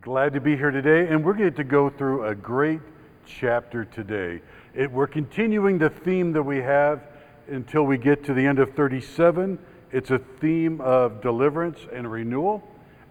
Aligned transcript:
Glad 0.00 0.34
to 0.34 0.40
be 0.40 0.56
here 0.56 0.70
today, 0.70 1.12
and 1.12 1.24
we're 1.24 1.32
going 1.32 1.52
to 1.52 1.64
go 1.64 1.90
through 1.90 2.26
a 2.26 2.32
great 2.32 2.80
chapter 3.26 3.84
today. 3.84 4.40
It, 4.72 4.92
we're 4.92 5.08
continuing 5.08 5.76
the 5.76 5.90
theme 5.90 6.32
that 6.34 6.42
we 6.42 6.58
have 6.58 7.02
until 7.48 7.82
we 7.82 7.98
get 7.98 8.24
to 8.26 8.34
the 8.34 8.46
end 8.46 8.60
of 8.60 8.74
37. 8.74 9.58
It's 9.90 10.12
a 10.12 10.18
theme 10.18 10.80
of 10.80 11.20
deliverance 11.20 11.80
and 11.92 12.10
renewal, 12.10 12.62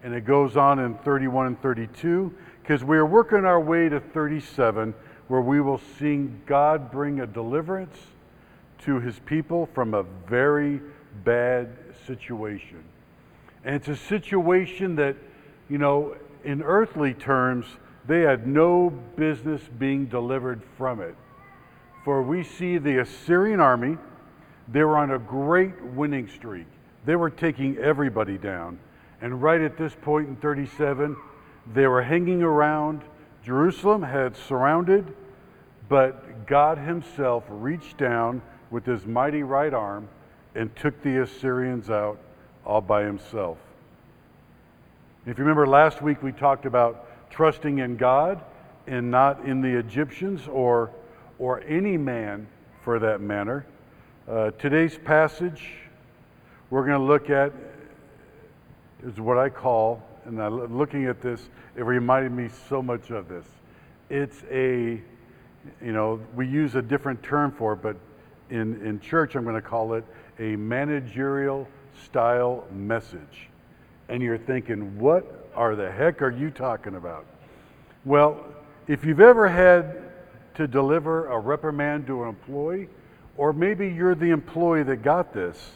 and 0.02 0.14
it 0.14 0.24
goes 0.24 0.56
on 0.56 0.78
in 0.78 0.94
31 0.94 1.48
and 1.48 1.60
32 1.60 2.32
because 2.62 2.82
we're 2.82 3.04
working 3.04 3.44
our 3.44 3.60
way 3.60 3.90
to 3.90 4.00
37 4.00 4.94
where 5.26 5.42
we 5.42 5.60
will 5.60 5.82
see 5.98 6.30
God 6.46 6.90
bring 6.90 7.20
a 7.20 7.26
deliverance 7.26 7.98
to 8.84 8.98
his 8.98 9.18
people 9.26 9.68
from 9.74 9.92
a 9.92 10.04
very 10.26 10.80
bad 11.22 11.68
situation. 12.06 12.82
And 13.62 13.74
it's 13.74 13.88
a 13.88 13.96
situation 13.96 14.96
that, 14.96 15.16
you 15.68 15.76
know, 15.76 16.16
in 16.44 16.62
earthly 16.62 17.14
terms, 17.14 17.66
they 18.06 18.20
had 18.20 18.46
no 18.46 18.90
business 19.16 19.62
being 19.78 20.06
delivered 20.06 20.62
from 20.76 21.00
it. 21.00 21.14
For 22.04 22.22
we 22.22 22.42
see 22.42 22.78
the 22.78 23.00
Assyrian 23.00 23.60
army, 23.60 23.98
they 24.66 24.82
were 24.82 24.96
on 24.96 25.10
a 25.10 25.18
great 25.18 25.82
winning 25.82 26.28
streak. 26.28 26.66
They 27.04 27.16
were 27.16 27.30
taking 27.30 27.76
everybody 27.78 28.38
down. 28.38 28.78
And 29.20 29.42
right 29.42 29.60
at 29.60 29.76
this 29.76 29.94
point 29.94 30.28
in 30.28 30.36
37, 30.36 31.16
they 31.74 31.86
were 31.86 32.02
hanging 32.02 32.42
around. 32.42 33.02
Jerusalem 33.44 34.02
had 34.02 34.36
surrounded, 34.36 35.14
but 35.88 36.46
God 36.46 36.78
Himself 36.78 37.44
reached 37.48 37.98
down 37.98 38.42
with 38.70 38.86
His 38.86 39.06
mighty 39.06 39.42
right 39.42 39.74
arm 39.74 40.08
and 40.54 40.74
took 40.76 41.02
the 41.02 41.22
Assyrians 41.22 41.90
out 41.90 42.18
all 42.64 42.80
by 42.80 43.04
Himself. 43.04 43.58
If 45.26 45.36
you 45.36 45.44
remember 45.44 45.66
last 45.66 46.00
week, 46.00 46.22
we 46.22 46.32
talked 46.32 46.64
about 46.64 47.30
trusting 47.30 47.78
in 47.78 47.96
God 47.96 48.40
and 48.86 49.10
not 49.10 49.44
in 49.44 49.60
the 49.60 49.78
Egyptians 49.78 50.48
or, 50.48 50.90
or 51.38 51.60
any 51.62 51.96
man 51.96 52.46
for 52.82 52.98
that 53.00 53.20
matter. 53.20 53.66
Uh, 54.28 54.52
today's 54.52 54.96
passage 54.96 55.72
we're 56.70 56.86
going 56.86 56.98
to 56.98 57.04
look 57.04 57.30
at 57.30 57.52
is 59.04 59.20
what 59.20 59.38
I 59.38 59.48
call, 59.48 60.02
and 60.24 60.40
I, 60.40 60.48
looking 60.48 61.06
at 61.06 61.20
this, 61.20 61.48
it 61.76 61.82
reminded 61.82 62.32
me 62.32 62.48
so 62.68 62.80
much 62.80 63.10
of 63.10 63.28
this. 63.28 63.46
It's 64.08 64.44
a, 64.50 65.02
you 65.82 65.92
know, 65.92 66.20
we 66.34 66.46
use 66.46 66.74
a 66.74 66.82
different 66.82 67.22
term 67.22 67.52
for 67.52 67.74
it, 67.74 67.82
but 67.82 67.96
in, 68.50 68.80
in 68.86 69.00
church, 69.00 69.34
I'm 69.34 69.44
going 69.44 69.56
to 69.56 69.62
call 69.62 69.94
it 69.94 70.04
a 70.38 70.56
managerial 70.56 71.68
style 72.04 72.64
message 72.72 73.48
and 74.08 74.22
you're 74.22 74.38
thinking, 74.38 74.98
what 74.98 75.50
are 75.54 75.76
the 75.76 75.90
heck 75.90 76.22
are 76.22 76.30
you 76.30 76.50
talking 76.50 76.94
about? 76.94 77.26
Well, 78.04 78.44
if 78.86 79.04
you've 79.04 79.20
ever 79.20 79.48
had 79.48 80.02
to 80.54 80.66
deliver 80.66 81.26
a 81.26 81.38
reprimand 81.38 82.06
to 82.06 82.22
an 82.22 82.30
employee, 82.30 82.88
or 83.36 83.52
maybe 83.52 83.88
you're 83.88 84.14
the 84.14 84.30
employee 84.30 84.82
that 84.84 85.02
got 85.02 85.32
this, 85.32 85.72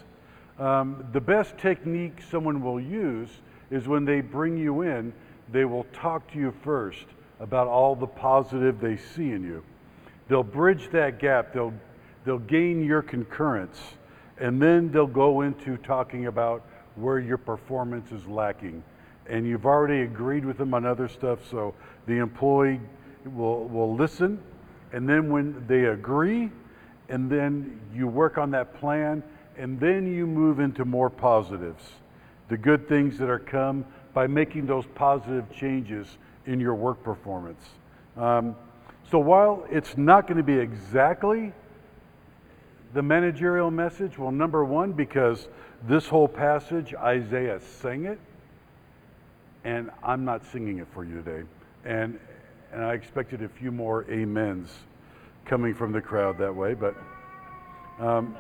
um, 0.59 1.07
the 1.13 1.21
best 1.21 1.57
technique 1.59 2.21
someone 2.31 2.63
will 2.63 2.81
use 2.81 3.29
is 3.71 3.89
when 3.89 4.05
they 4.05 4.21
bring 4.21 4.57
you 4.57 4.83
in, 4.83 5.13
they 5.51 5.65
will 5.65 5.85
talk 5.93 6.31
to 6.33 6.39
you 6.39 6.53
first 6.63 7.05
about 7.41 7.67
all 7.67 7.95
the 7.95 8.07
positive 8.07 8.81
they 8.81 8.97
see 8.97 9.31
in 9.31 9.43
you. 9.43 9.63
They'll 10.29 10.43
bridge 10.43 10.89
that 10.93 11.19
gap, 11.19 11.53
they'll, 11.53 11.75
they'll 12.25 12.39
gain 12.39 12.85
your 12.85 13.03
concurrence, 13.03 13.79
and 14.39 14.61
then 14.61 14.91
they'll 14.91 15.07
go 15.07 15.43
into 15.43 15.77
talking 15.79 16.27
about 16.27 16.65
where 16.97 17.19
your 17.19 17.39
performance 17.39 18.13
is 18.13 18.27
lacking. 18.27 18.83
And 19.27 19.47
you've 19.47 19.67
already 19.67 20.03
agreed 20.03 20.45
with 20.45 20.59
them 20.59 20.75
on 20.75 20.85
other 20.85 21.09
stuff, 21.09 21.39
so 21.51 21.75
the 22.07 22.15
employee 22.15 22.81
will, 23.25 23.65
will 23.69 23.95
listen. 23.95 24.43
And 24.93 25.09
then 25.09 25.31
when 25.31 25.65
they 25.67 25.87
agree, 25.87 26.51
and 27.09 27.31
then 27.31 27.81
you 27.95 28.07
work 28.07 28.39
on 28.39 28.51
that 28.51 28.75
plan, 28.75 29.23
and 29.57 29.79
then 29.79 30.13
you 30.13 30.27
move 30.27 30.61
into 30.61 30.85
more 30.85 31.11
positives. 31.11 31.85
The 32.49 32.57
good 32.57 32.89
things 32.89 33.19
that 33.19 33.29
are 33.29 33.39
come 33.39 33.85
by 34.13 34.27
making 34.27 34.67
those 34.67 34.85
positive 34.95 35.51
changes 35.55 36.19
in 36.47 36.61
your 36.61 36.75
work 36.75 37.03
performance. 37.03 37.65
Um, 38.17 38.57
so 39.11 39.19
while 39.19 39.67
it's 39.71 39.97
not 39.97 40.27
going 40.27 40.39
to 40.39 40.43
be 40.43 40.59
exactly 40.59 41.53
the 42.95 43.03
managerial 43.03 43.71
message, 43.71 44.19
well, 44.19 44.31
number 44.31 44.65
one, 44.65 44.93
because 44.93 45.49
this 45.89 46.07
whole 46.07 46.29
passage, 46.29 46.95
Isaiah 46.95 47.61
sang 47.61 48.05
it, 48.05 48.19
and 49.65 49.91
I'm 50.03 50.25
not 50.25 50.45
singing 50.45 50.79
it 50.79 50.89
for 50.93 51.05
you 51.05 51.23
today. 51.23 51.47
And, 51.85 52.19
and 52.73 52.85
I 52.85 52.95
expected 52.95 53.43
a 53.43 53.49
few 53.49 53.71
more 53.73 54.05
amens 54.11 54.71
coming 55.45 55.75
from 55.75 55.93
the 55.93 56.01
crowd 56.01 56.39
that 56.39 56.55
way, 56.55 56.75
but. 56.75 56.95
Um, 57.99 58.37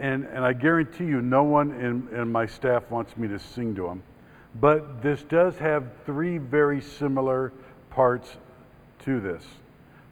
and, 0.00 0.24
and 0.24 0.44
I 0.44 0.54
guarantee 0.54 1.04
you, 1.04 1.20
no 1.20 1.42
one 1.42 1.72
in, 1.72 2.08
in 2.18 2.32
my 2.32 2.46
staff 2.46 2.90
wants 2.90 3.16
me 3.18 3.28
to 3.28 3.38
sing 3.38 3.74
to 3.74 3.82
them. 3.82 4.02
But 4.54 5.02
this 5.02 5.22
does 5.24 5.56
have 5.58 5.84
three 6.06 6.38
very 6.38 6.80
similar 6.80 7.52
parts 7.90 8.36
to 9.04 9.20
this. 9.20 9.44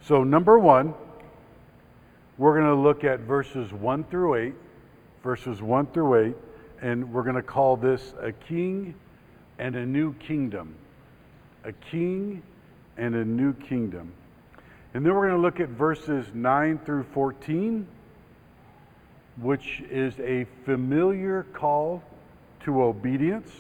So, 0.03 0.23
number 0.25 0.59
one, 0.59 0.95
we're 2.39 2.55
going 2.55 2.75
to 2.75 2.81
look 2.81 3.05
at 3.05 3.21
verses 3.21 3.73
1 3.73 4.05
through 4.05 4.35
8 4.37 4.55
verses 5.23 5.61
1 5.61 5.87
through 5.89 6.29
8, 6.29 6.37
and 6.81 7.13
we're 7.13 7.23
going 7.23 7.37
to 7.37 7.43
call 7.43 7.77
this 7.77 8.15
a 8.21 8.33
king 8.33 8.95
and 9.59 9.77
a 9.77 9.85
new 9.85 10.15
kingdom. 10.15 10.75
A 11.65 11.73
king 11.73 12.43
and 12.97 13.15
a 13.15 13.25
new 13.25 13.53
kingdom. 13.53 14.13
And 14.95 15.05
then 15.05 15.15
we're 15.15 15.29
going 15.29 15.37
to 15.37 15.43
look 15.43 15.61
at 15.61 15.69
verses 15.69 16.27
9 16.33 16.79
through 16.85 17.05
14, 17.13 17.87
which 19.41 19.83
is 19.91 20.19
a 20.21 20.47
familiar 20.65 21.45
call 21.53 22.03
to 22.65 22.83
obedience. 22.83 23.51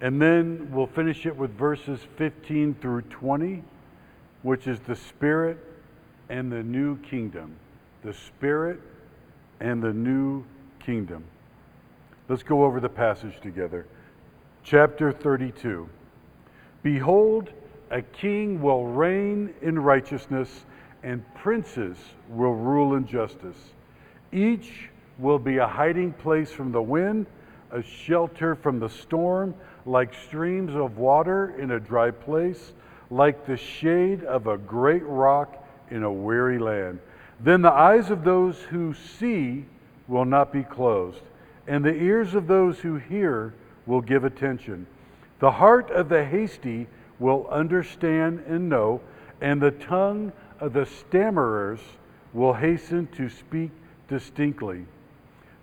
And 0.00 0.20
then 0.20 0.70
we'll 0.70 0.86
finish 0.86 1.26
it 1.26 1.36
with 1.36 1.50
verses 1.52 2.00
15 2.16 2.74
through 2.74 3.02
20, 3.02 3.64
which 4.42 4.66
is 4.66 4.78
the 4.80 4.94
Spirit 4.94 5.58
and 6.28 6.50
the 6.50 6.62
new 6.62 6.98
kingdom. 6.98 7.54
The 8.02 8.12
Spirit 8.12 8.80
and 9.60 9.82
the 9.82 9.92
new 9.92 10.44
kingdom. 10.84 11.24
Let's 12.28 12.42
go 12.42 12.64
over 12.64 12.80
the 12.80 12.88
passage 12.88 13.40
together. 13.40 13.86
Chapter 14.62 15.12
32 15.12 15.88
Behold, 16.82 17.50
a 17.90 18.02
king 18.02 18.60
will 18.60 18.86
reign 18.86 19.52
in 19.62 19.78
righteousness, 19.78 20.64
and 21.02 21.24
princes 21.34 21.96
will 22.28 22.54
rule 22.54 22.94
in 22.94 23.06
justice. 23.06 23.56
Each 24.30 24.90
will 25.18 25.38
be 25.38 25.56
a 25.56 25.66
hiding 25.66 26.12
place 26.12 26.50
from 26.50 26.70
the 26.70 26.82
wind, 26.82 27.26
a 27.72 27.82
shelter 27.82 28.54
from 28.54 28.78
the 28.78 28.88
storm, 28.88 29.54
like 29.86 30.14
streams 30.14 30.74
of 30.74 30.98
water 30.98 31.54
in 31.58 31.72
a 31.72 31.80
dry 31.80 32.10
place, 32.10 32.72
like 33.10 33.46
the 33.46 33.56
shade 33.56 34.22
of 34.24 34.46
a 34.46 34.58
great 34.58 35.04
rock 35.04 35.64
in 35.90 36.02
a 36.02 36.12
weary 36.12 36.58
land. 36.58 37.00
Then 37.40 37.62
the 37.62 37.72
eyes 37.72 38.10
of 38.10 38.24
those 38.24 38.58
who 38.58 38.94
see 38.94 39.64
will 40.06 40.24
not 40.24 40.52
be 40.52 40.62
closed, 40.62 41.22
and 41.66 41.84
the 41.84 41.94
ears 41.94 42.34
of 42.34 42.46
those 42.46 42.78
who 42.80 42.96
hear 42.96 43.54
will 43.86 44.00
give 44.00 44.24
attention. 44.24 44.86
The 45.38 45.52
heart 45.52 45.90
of 45.90 46.08
the 46.08 46.24
hasty 46.24 46.88
will 47.18 47.46
understand 47.48 48.44
and 48.46 48.68
know, 48.68 49.00
and 49.40 49.60
the 49.60 49.70
tongue 49.70 50.32
of 50.60 50.72
the 50.72 50.86
stammerers 50.86 51.80
will 52.32 52.54
hasten 52.54 53.06
to 53.08 53.28
speak 53.28 53.70
distinctly. 54.08 54.84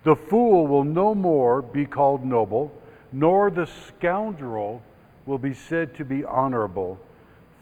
The 0.04 0.16
fool 0.16 0.66
will 0.66 0.84
no 0.84 1.14
more 1.14 1.62
be 1.62 1.84
called 1.84 2.24
noble, 2.24 2.72
nor 3.12 3.50
the 3.50 3.66
scoundrel 3.66 4.82
will 5.26 5.38
be 5.38 5.54
said 5.54 5.94
to 5.96 6.04
be 6.04 6.24
honorable. 6.24 6.98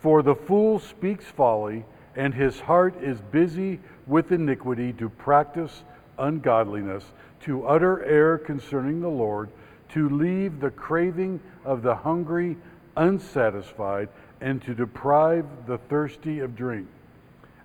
For 0.00 0.22
the 0.22 0.34
fool 0.34 0.78
speaks 0.78 1.24
folly, 1.24 1.84
and 2.16 2.32
his 2.32 2.60
heart 2.60 3.02
is 3.02 3.18
busy 3.32 3.80
with 4.06 4.32
iniquity, 4.32 4.92
to 4.94 5.08
practice 5.08 5.82
ungodliness, 6.18 7.04
to 7.40 7.66
utter 7.66 8.04
error 8.04 8.38
concerning 8.38 9.00
the 9.00 9.08
Lord, 9.08 9.50
to 9.90 10.08
leave 10.08 10.60
the 10.60 10.70
craving 10.70 11.40
of 11.64 11.82
the 11.82 11.94
hungry 11.94 12.56
unsatisfied, 12.96 14.08
and 14.40 14.62
to 14.62 14.74
deprive 14.74 15.46
the 15.66 15.78
thirsty 15.78 16.40
of 16.40 16.56
drink. 16.56 16.86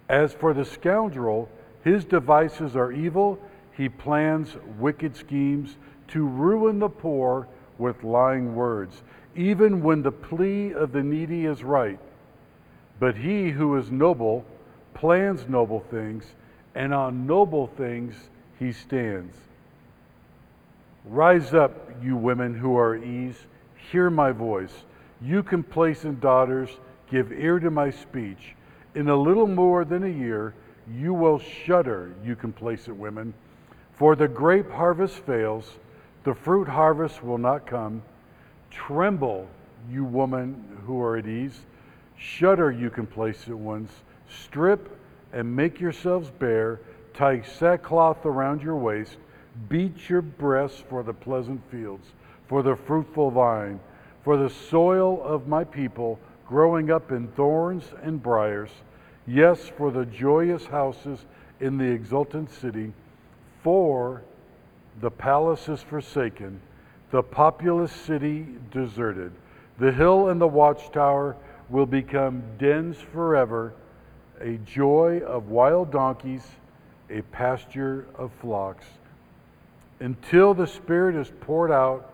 As 0.07 0.33
for 0.33 0.53
the 0.53 0.65
scoundrel, 0.65 1.49
his 1.83 2.03
devices 2.05 2.75
are 2.75 2.91
evil. 2.91 3.39
He 3.73 3.89
plans 3.89 4.55
wicked 4.79 5.15
schemes 5.15 5.77
to 6.09 6.25
ruin 6.25 6.79
the 6.79 6.89
poor 6.89 7.47
with 7.77 8.03
lying 8.03 8.55
words, 8.55 9.03
even 9.35 9.81
when 9.83 10.01
the 10.01 10.11
plea 10.11 10.73
of 10.73 10.91
the 10.91 11.03
needy 11.03 11.45
is 11.45 11.63
right. 11.63 11.99
But 12.99 13.15
he 13.15 13.51
who 13.51 13.77
is 13.77 13.91
noble 13.91 14.45
plans 14.93 15.47
noble 15.47 15.79
things, 15.79 16.25
and 16.75 16.93
on 16.93 17.25
noble 17.25 17.67
things 17.67 18.15
he 18.59 18.73
stands. 18.73 19.33
Rise 21.05 21.53
up, 21.53 21.89
you 22.03 22.17
women 22.17 22.53
who 22.53 22.77
are 22.77 22.95
at 22.95 23.03
ease, 23.03 23.37
hear 23.91 24.09
my 24.09 24.31
voice. 24.31 24.73
You 25.21 25.41
complacent 25.41 26.19
daughters, 26.19 26.69
give 27.09 27.31
ear 27.31 27.59
to 27.59 27.71
my 27.71 27.89
speech. 27.89 28.55
In 28.95 29.07
a 29.07 29.15
little 29.15 29.47
more 29.47 29.85
than 29.85 30.03
a 30.03 30.09
year, 30.09 30.53
you 30.93 31.13
will 31.13 31.39
shudder, 31.39 32.13
you 32.23 32.35
complacent 32.35 32.97
women. 32.97 33.33
For 33.93 34.15
the 34.15 34.27
grape 34.27 34.69
harvest 34.69 35.15
fails, 35.25 35.77
the 36.23 36.33
fruit 36.33 36.67
harvest 36.67 37.23
will 37.23 37.37
not 37.37 37.65
come. 37.65 38.01
Tremble, 38.71 39.47
you 39.89 40.03
woman 40.03 40.81
who 40.85 41.01
are 41.01 41.17
at 41.17 41.27
ease. 41.27 41.61
Shudder, 42.19 42.69
you 42.69 42.89
can 42.89 43.07
place 43.07 43.45
complacent 43.45 43.57
ones. 43.57 43.89
Strip 44.27 44.99
and 45.31 45.55
make 45.55 45.79
yourselves 45.79 46.29
bare. 46.29 46.81
Tie 47.13 47.41
sackcloth 47.41 48.25
around 48.25 48.61
your 48.61 48.75
waist. 48.75 49.17
Beat 49.69 50.09
your 50.09 50.21
breasts 50.21 50.83
for 50.89 51.01
the 51.01 51.13
pleasant 51.13 51.61
fields, 51.71 52.07
for 52.47 52.61
the 52.61 52.75
fruitful 52.75 53.31
vine, 53.31 53.79
for 54.23 54.35
the 54.37 54.49
soil 54.49 55.21
of 55.23 55.47
my 55.47 55.63
people 55.63 56.19
growing 56.45 56.91
up 56.91 57.11
in 57.11 57.27
thorns 57.29 57.85
and 58.03 58.21
briers. 58.21 58.69
Yes, 59.25 59.69
for 59.77 59.89
the 59.89 60.05
joyous 60.05 60.65
houses 60.65 61.25
in 61.61 61.77
the 61.77 61.89
exultant 61.89 62.51
city. 62.51 62.91
For 63.63 64.23
the 64.99 65.11
palace 65.11 65.69
is 65.69 65.81
forsaken, 65.81 66.59
the 67.11 67.23
populous 67.23 67.93
city 67.93 68.45
deserted. 68.71 69.31
The 69.77 69.91
hill 69.91 70.27
and 70.27 70.41
the 70.41 70.47
watchtower 70.47 71.37
will 71.69 71.85
become 71.85 72.43
dens 72.57 72.97
forever, 72.97 73.73
a 74.41 74.57
joy 74.57 75.19
of 75.19 75.49
wild 75.49 75.91
donkeys, 75.91 76.45
a 77.09 77.21
pasture 77.23 78.05
of 78.15 78.31
flocks. 78.41 78.85
Until 79.99 80.53
the 80.53 80.67
Spirit 80.67 81.15
is 81.15 81.31
poured 81.41 81.71
out 81.71 82.13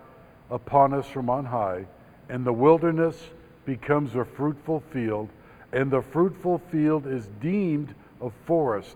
upon 0.50 0.94
us 0.94 1.08
from 1.08 1.30
on 1.30 1.46
high, 1.46 1.86
and 2.30 2.46
the 2.46 2.54
wilderness 2.54 3.16
becomes 3.66 4.16
a 4.16 4.26
fruitful 4.26 4.82
field, 4.92 5.30
and 5.72 5.92
the 5.92 6.02
fruitful 6.02 6.60
field 6.72 7.06
is 7.08 7.28
deemed 7.42 7.94
a 8.22 8.30
forest, 8.46 8.96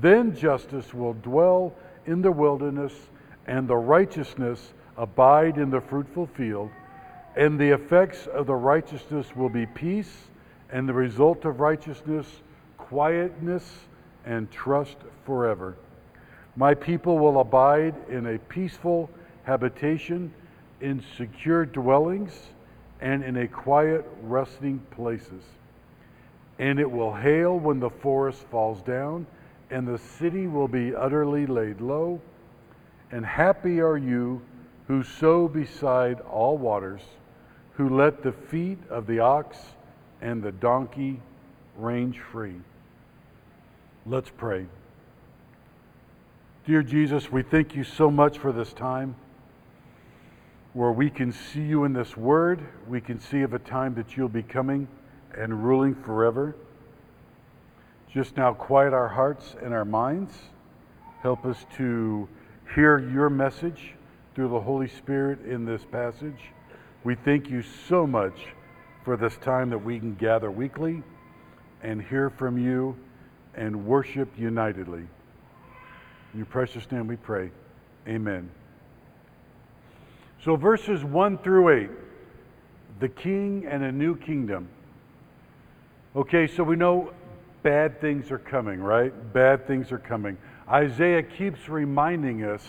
then 0.00 0.34
justice 0.34 0.94
will 0.94 1.14
dwell 1.14 1.74
in 2.06 2.22
the 2.22 2.32
wilderness, 2.32 2.92
and 3.46 3.68
the 3.68 3.76
righteousness 3.76 4.72
abide 4.96 5.58
in 5.58 5.70
the 5.70 5.80
fruitful 5.80 6.26
field. 6.26 6.70
And 7.36 7.58
the 7.58 7.70
effects 7.70 8.26
of 8.26 8.46
the 8.46 8.54
righteousness 8.54 9.34
will 9.36 9.48
be 9.48 9.66
peace, 9.66 10.28
and 10.70 10.88
the 10.88 10.94
result 10.94 11.44
of 11.44 11.60
righteousness, 11.60 12.26
quietness 12.76 13.64
and 14.24 14.50
trust 14.50 14.96
forever. 15.24 15.76
My 16.56 16.74
people 16.74 17.18
will 17.18 17.40
abide 17.40 17.94
in 18.08 18.26
a 18.26 18.38
peaceful 18.38 19.08
habitation, 19.44 20.32
in 20.80 21.02
secure 21.16 21.64
dwellings, 21.64 22.32
and 23.00 23.22
in 23.22 23.36
a 23.36 23.48
quiet 23.48 24.04
resting 24.22 24.80
places. 24.90 25.42
And 26.58 26.78
it 26.78 26.90
will 26.90 27.14
hail 27.14 27.58
when 27.58 27.80
the 27.80 27.90
forest 27.90 28.40
falls 28.50 28.82
down, 28.82 29.26
and 29.70 29.86
the 29.86 29.98
city 29.98 30.48
will 30.48 30.68
be 30.68 30.94
utterly 30.94 31.46
laid 31.46 31.80
low. 31.80 32.20
And 33.12 33.24
happy 33.24 33.80
are 33.80 33.96
you 33.96 34.42
who 34.88 35.02
sow 35.02 35.48
beside 35.48 36.20
all 36.22 36.58
waters 36.58 37.00
who 37.80 37.88
let 37.88 38.22
the 38.22 38.32
feet 38.32 38.76
of 38.90 39.06
the 39.06 39.20
ox 39.20 39.56
and 40.20 40.42
the 40.42 40.52
donkey 40.52 41.18
range 41.78 42.18
free. 42.18 42.60
Let's 44.04 44.28
pray. 44.28 44.66
Dear 46.66 46.82
Jesus, 46.82 47.32
we 47.32 47.42
thank 47.42 47.74
you 47.74 47.82
so 47.82 48.10
much 48.10 48.36
for 48.36 48.52
this 48.52 48.74
time 48.74 49.16
where 50.74 50.92
we 50.92 51.08
can 51.08 51.32
see 51.32 51.62
you 51.62 51.84
in 51.84 51.94
this 51.94 52.18
word. 52.18 52.60
We 52.86 53.00
can 53.00 53.18
see 53.18 53.40
of 53.40 53.54
a 53.54 53.58
time 53.58 53.94
that 53.94 54.14
you'll 54.14 54.28
be 54.28 54.42
coming 54.42 54.86
and 55.34 55.64
ruling 55.64 55.94
forever. 55.94 56.54
Just 58.12 58.36
now, 58.36 58.52
quiet 58.52 58.92
our 58.92 59.08
hearts 59.08 59.56
and 59.62 59.72
our 59.72 59.86
minds. 59.86 60.34
Help 61.22 61.46
us 61.46 61.64
to 61.78 62.28
hear 62.74 62.98
your 62.98 63.30
message 63.30 63.94
through 64.34 64.50
the 64.50 64.60
Holy 64.60 64.88
Spirit 64.88 65.46
in 65.46 65.64
this 65.64 65.82
passage. 65.90 66.52
We 67.02 67.14
thank 67.14 67.48
you 67.48 67.62
so 67.88 68.06
much 68.06 68.34
for 69.04 69.16
this 69.16 69.34
time 69.38 69.70
that 69.70 69.78
we 69.78 69.98
can 69.98 70.16
gather 70.16 70.50
weekly 70.50 71.02
and 71.82 72.02
hear 72.02 72.28
from 72.28 72.58
you 72.58 72.94
and 73.54 73.86
worship 73.86 74.28
unitedly. 74.36 75.06
In 76.32 76.38
your 76.38 76.46
precious 76.46 76.90
name 76.92 77.06
we 77.06 77.16
pray. 77.16 77.50
Amen. 78.06 78.50
So, 80.44 80.56
verses 80.56 81.02
1 81.02 81.38
through 81.38 81.84
8 81.84 81.90
the 83.00 83.08
king 83.08 83.66
and 83.66 83.82
a 83.82 83.90
new 83.90 84.14
kingdom. 84.14 84.68
Okay, 86.14 86.46
so 86.46 86.62
we 86.62 86.76
know 86.76 87.14
bad 87.62 87.98
things 87.98 88.30
are 88.30 88.38
coming, 88.38 88.78
right? 88.78 89.32
Bad 89.32 89.66
things 89.66 89.90
are 89.90 89.98
coming. 89.98 90.36
Isaiah 90.68 91.22
keeps 91.22 91.66
reminding 91.66 92.44
us 92.44 92.62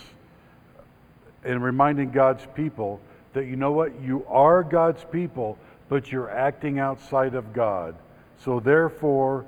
and 1.44 1.62
reminding 1.62 2.12
God's 2.12 2.46
people 2.54 2.98
that 3.32 3.46
you 3.46 3.56
know 3.56 3.72
what? 3.72 4.00
You 4.00 4.24
are 4.28 4.62
God's 4.62 5.04
people, 5.10 5.58
but 5.88 6.12
you're 6.12 6.30
acting 6.30 6.78
outside 6.78 7.34
of 7.34 7.52
God. 7.52 7.94
So 8.38 8.60
therefore, 8.60 9.46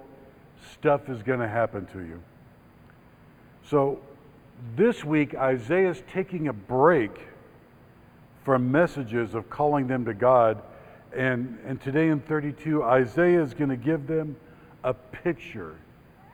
stuff 0.72 1.08
is 1.08 1.22
going 1.22 1.40
to 1.40 1.48
happen 1.48 1.86
to 1.86 2.00
you. 2.00 2.22
So 3.68 4.00
this 4.76 5.04
week, 5.04 5.34
Isaiah 5.34 5.90
is 5.90 6.02
taking 6.12 6.48
a 6.48 6.52
break 6.52 7.10
from 8.44 8.70
messages 8.70 9.34
of 9.34 9.48
calling 9.50 9.86
them 9.86 10.04
to 10.04 10.14
God. 10.14 10.62
And, 11.16 11.58
and 11.66 11.80
today 11.80 12.08
in 12.08 12.20
32, 12.20 12.82
Isaiah 12.82 13.42
is 13.42 13.54
going 13.54 13.70
to 13.70 13.76
give 13.76 14.06
them 14.06 14.36
a 14.82 14.92
picture 14.92 15.76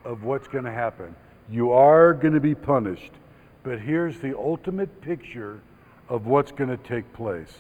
of 0.05 0.25
what's 0.25 0.49
going 0.49 0.65
to 0.65 0.73
happen. 0.73 1.15
You 1.51 1.73
are 1.73 2.15
going 2.15 2.35
to 2.35 2.41
be 2.41 2.55
punished, 2.55 3.13
but 3.63 3.81
here's 3.81 4.19
the 4.21 4.37
ultimate 4.37 5.01
picture 5.01 5.61
of 6.11 6.27
what's 6.27 6.53
going 6.53 6.69
to 6.69 6.77
take 6.77 7.11
place. 7.15 7.57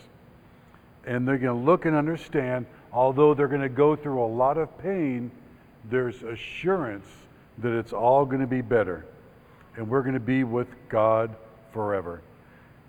And 1.06 1.26
they're 1.26 1.38
going 1.38 1.56
to 1.58 1.64
look 1.64 1.86
and 1.86 1.96
understand, 1.96 2.66
although 2.92 3.32
they're 3.32 3.48
going 3.48 3.62
to 3.62 3.70
go 3.70 3.96
through 3.96 4.22
a 4.22 4.26
lot 4.26 4.58
of 4.58 4.76
pain, 4.78 5.30
there's 5.88 6.22
assurance 6.22 7.06
that 7.58 7.72
it's 7.72 7.92
all 7.92 8.26
going 8.26 8.40
to 8.40 8.46
be 8.46 8.60
better. 8.60 9.06
And 9.76 9.88
we're 9.88 10.02
going 10.02 10.14
to 10.14 10.20
be 10.20 10.44
with 10.44 10.68
God 10.90 11.34
forever. 11.72 12.20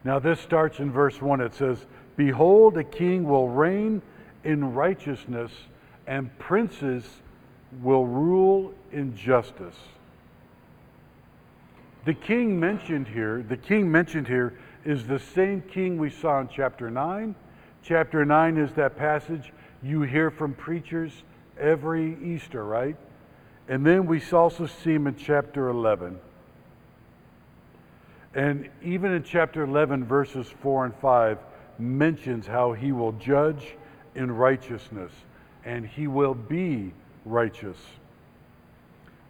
Now, 0.03 0.19
this 0.19 0.39
starts 0.39 0.79
in 0.79 0.91
verse 0.91 1.21
1. 1.21 1.39
It 1.39 1.53
says, 1.53 1.77
Behold, 2.17 2.75
a 2.77 2.83
king 2.83 3.23
will 3.23 3.47
reign 3.47 4.01
in 4.43 4.73
righteousness, 4.73 5.51
and 6.07 6.37
princes 6.39 7.05
will 7.81 8.07
rule 8.07 8.73
in 8.91 9.15
justice. 9.15 9.75
The 12.03 12.15
king 12.15 12.59
mentioned 12.59 13.07
here, 13.07 13.45
the 13.47 13.57
king 13.57 13.91
mentioned 13.91 14.27
here 14.27 14.57
is 14.85 15.05
the 15.05 15.19
same 15.19 15.61
king 15.61 15.97
we 15.97 16.09
saw 16.09 16.39
in 16.41 16.47
chapter 16.47 16.89
9. 16.89 17.35
Chapter 17.83 18.25
9 18.25 18.57
is 18.57 18.71
that 18.73 18.97
passage 18.97 19.51
you 19.83 20.01
hear 20.03 20.29
from 20.29 20.53
preachers 20.53 21.11
every 21.59 22.17
Easter, 22.23 22.63
right? 22.63 22.95
And 23.67 23.85
then 23.85 24.05
we 24.05 24.21
also 24.31 24.65
see 24.65 24.93
him 24.93 25.07
in 25.07 25.15
chapter 25.15 25.69
11. 25.69 26.19
And 28.33 28.69
even 28.83 29.11
in 29.11 29.23
chapter 29.23 29.63
11, 29.63 30.05
verses 30.05 30.47
4 30.61 30.85
and 30.85 30.95
5, 30.95 31.37
mentions 31.79 32.47
how 32.47 32.73
he 32.73 32.91
will 32.91 33.11
judge 33.13 33.75
in 34.15 34.31
righteousness 34.31 35.11
and 35.65 35.85
he 35.85 36.07
will 36.07 36.33
be 36.33 36.93
righteous. 37.25 37.77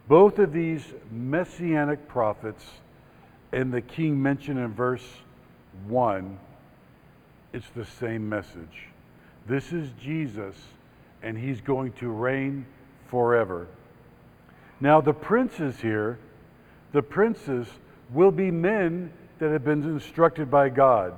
Both 0.08 0.38
of 0.38 0.52
these 0.52 0.84
messianic 1.10 2.08
prophets 2.08 2.64
and 3.52 3.72
the 3.72 3.80
king 3.80 4.20
mentioned 4.22 4.58
in 4.58 4.72
verse 4.72 5.06
1, 5.86 6.38
it's 7.52 7.68
the 7.70 7.84
same 7.84 8.28
message. 8.28 8.88
This 9.46 9.72
is 9.72 9.90
Jesus, 10.00 10.54
and 11.22 11.36
he's 11.36 11.60
going 11.60 11.92
to 11.94 12.08
reign 12.08 12.66
forever. 13.08 13.66
Now, 14.80 15.00
the 15.00 15.12
princes 15.12 15.80
here, 15.80 16.18
the 16.92 17.02
princes 17.02 17.66
will 18.12 18.30
be 18.30 18.50
men 18.50 19.12
that 19.38 19.50
have 19.50 19.64
been 19.64 19.82
instructed 19.82 20.50
by 20.50 20.68
God. 20.68 21.14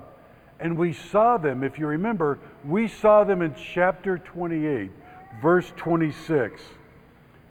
And 0.61 0.78
we 0.78 0.92
saw 0.92 1.37
them, 1.37 1.62
if 1.62 1.78
you 1.78 1.87
remember, 1.87 2.38
we 2.64 2.88
saw 2.88 3.25
them 3.25 3.42
in 3.42 3.54
chapter 3.54 4.18
28, 4.18 4.90
verse 5.42 5.73
26. 5.76 6.62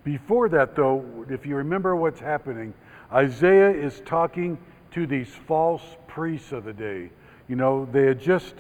Before 0.04 0.50
that, 0.50 0.76
though, 0.76 1.26
if 1.30 1.46
you 1.46 1.56
remember 1.56 1.96
what's 1.96 2.20
happening, 2.20 2.74
Isaiah 3.12 3.70
is 3.70 4.02
talking 4.06 4.58
to 4.92 5.06
these 5.06 5.30
false 5.30 5.84
priests 6.14 6.52
of 6.52 6.64
the 6.64 6.74
day. 6.74 7.10
You 7.48 7.56
know, 7.56 7.86
they 7.92 8.06
had 8.06 8.22
just, 8.22 8.54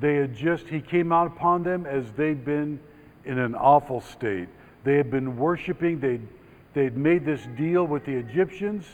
they 0.00 0.16
had 0.16 0.34
just, 0.34 0.68
he 0.68 0.80
came 0.80 1.12
out 1.12 1.26
upon 1.26 1.62
them 1.62 1.86
as 1.86 2.10
they'd 2.12 2.44
been 2.44 2.78
in 3.24 3.38
an 3.38 3.54
awful 3.54 4.00
state. 4.00 4.48
They 4.84 4.96
had 4.96 5.10
been 5.10 5.36
worshiping, 5.36 6.00
they'd, 6.00 6.26
they'd 6.74 6.96
made 6.96 7.24
this 7.24 7.40
deal 7.56 7.86
with 7.86 8.04
the 8.04 8.14
Egyptians, 8.14 8.84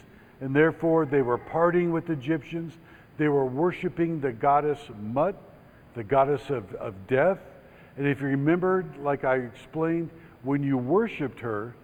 and 0.41 0.55
therefore 0.55 1.07
they 1.07 1.23
were 1.23 1.39
partying 1.39 1.91
with 1.91 2.07
the 2.07 2.13
Egyptians. 2.13 2.73
They 3.19 3.29
were 3.29 3.47
worshiping 3.47 4.21
the 4.21 4.33
goddess 4.33 4.79
Mut, 5.01 5.37
the 5.95 6.05
goddess 6.05 6.51
of, 6.51 6.73
of 6.75 6.95
death. 7.07 7.39
And 7.97 8.07
if 8.07 8.21
you 8.21 8.27
remembered, 8.27 8.97
like 8.99 9.25
I 9.25 9.37
explained, 9.37 10.11
when 10.43 10.63
you 10.63 10.77
worshiped 10.77 11.41
her, 11.41 11.75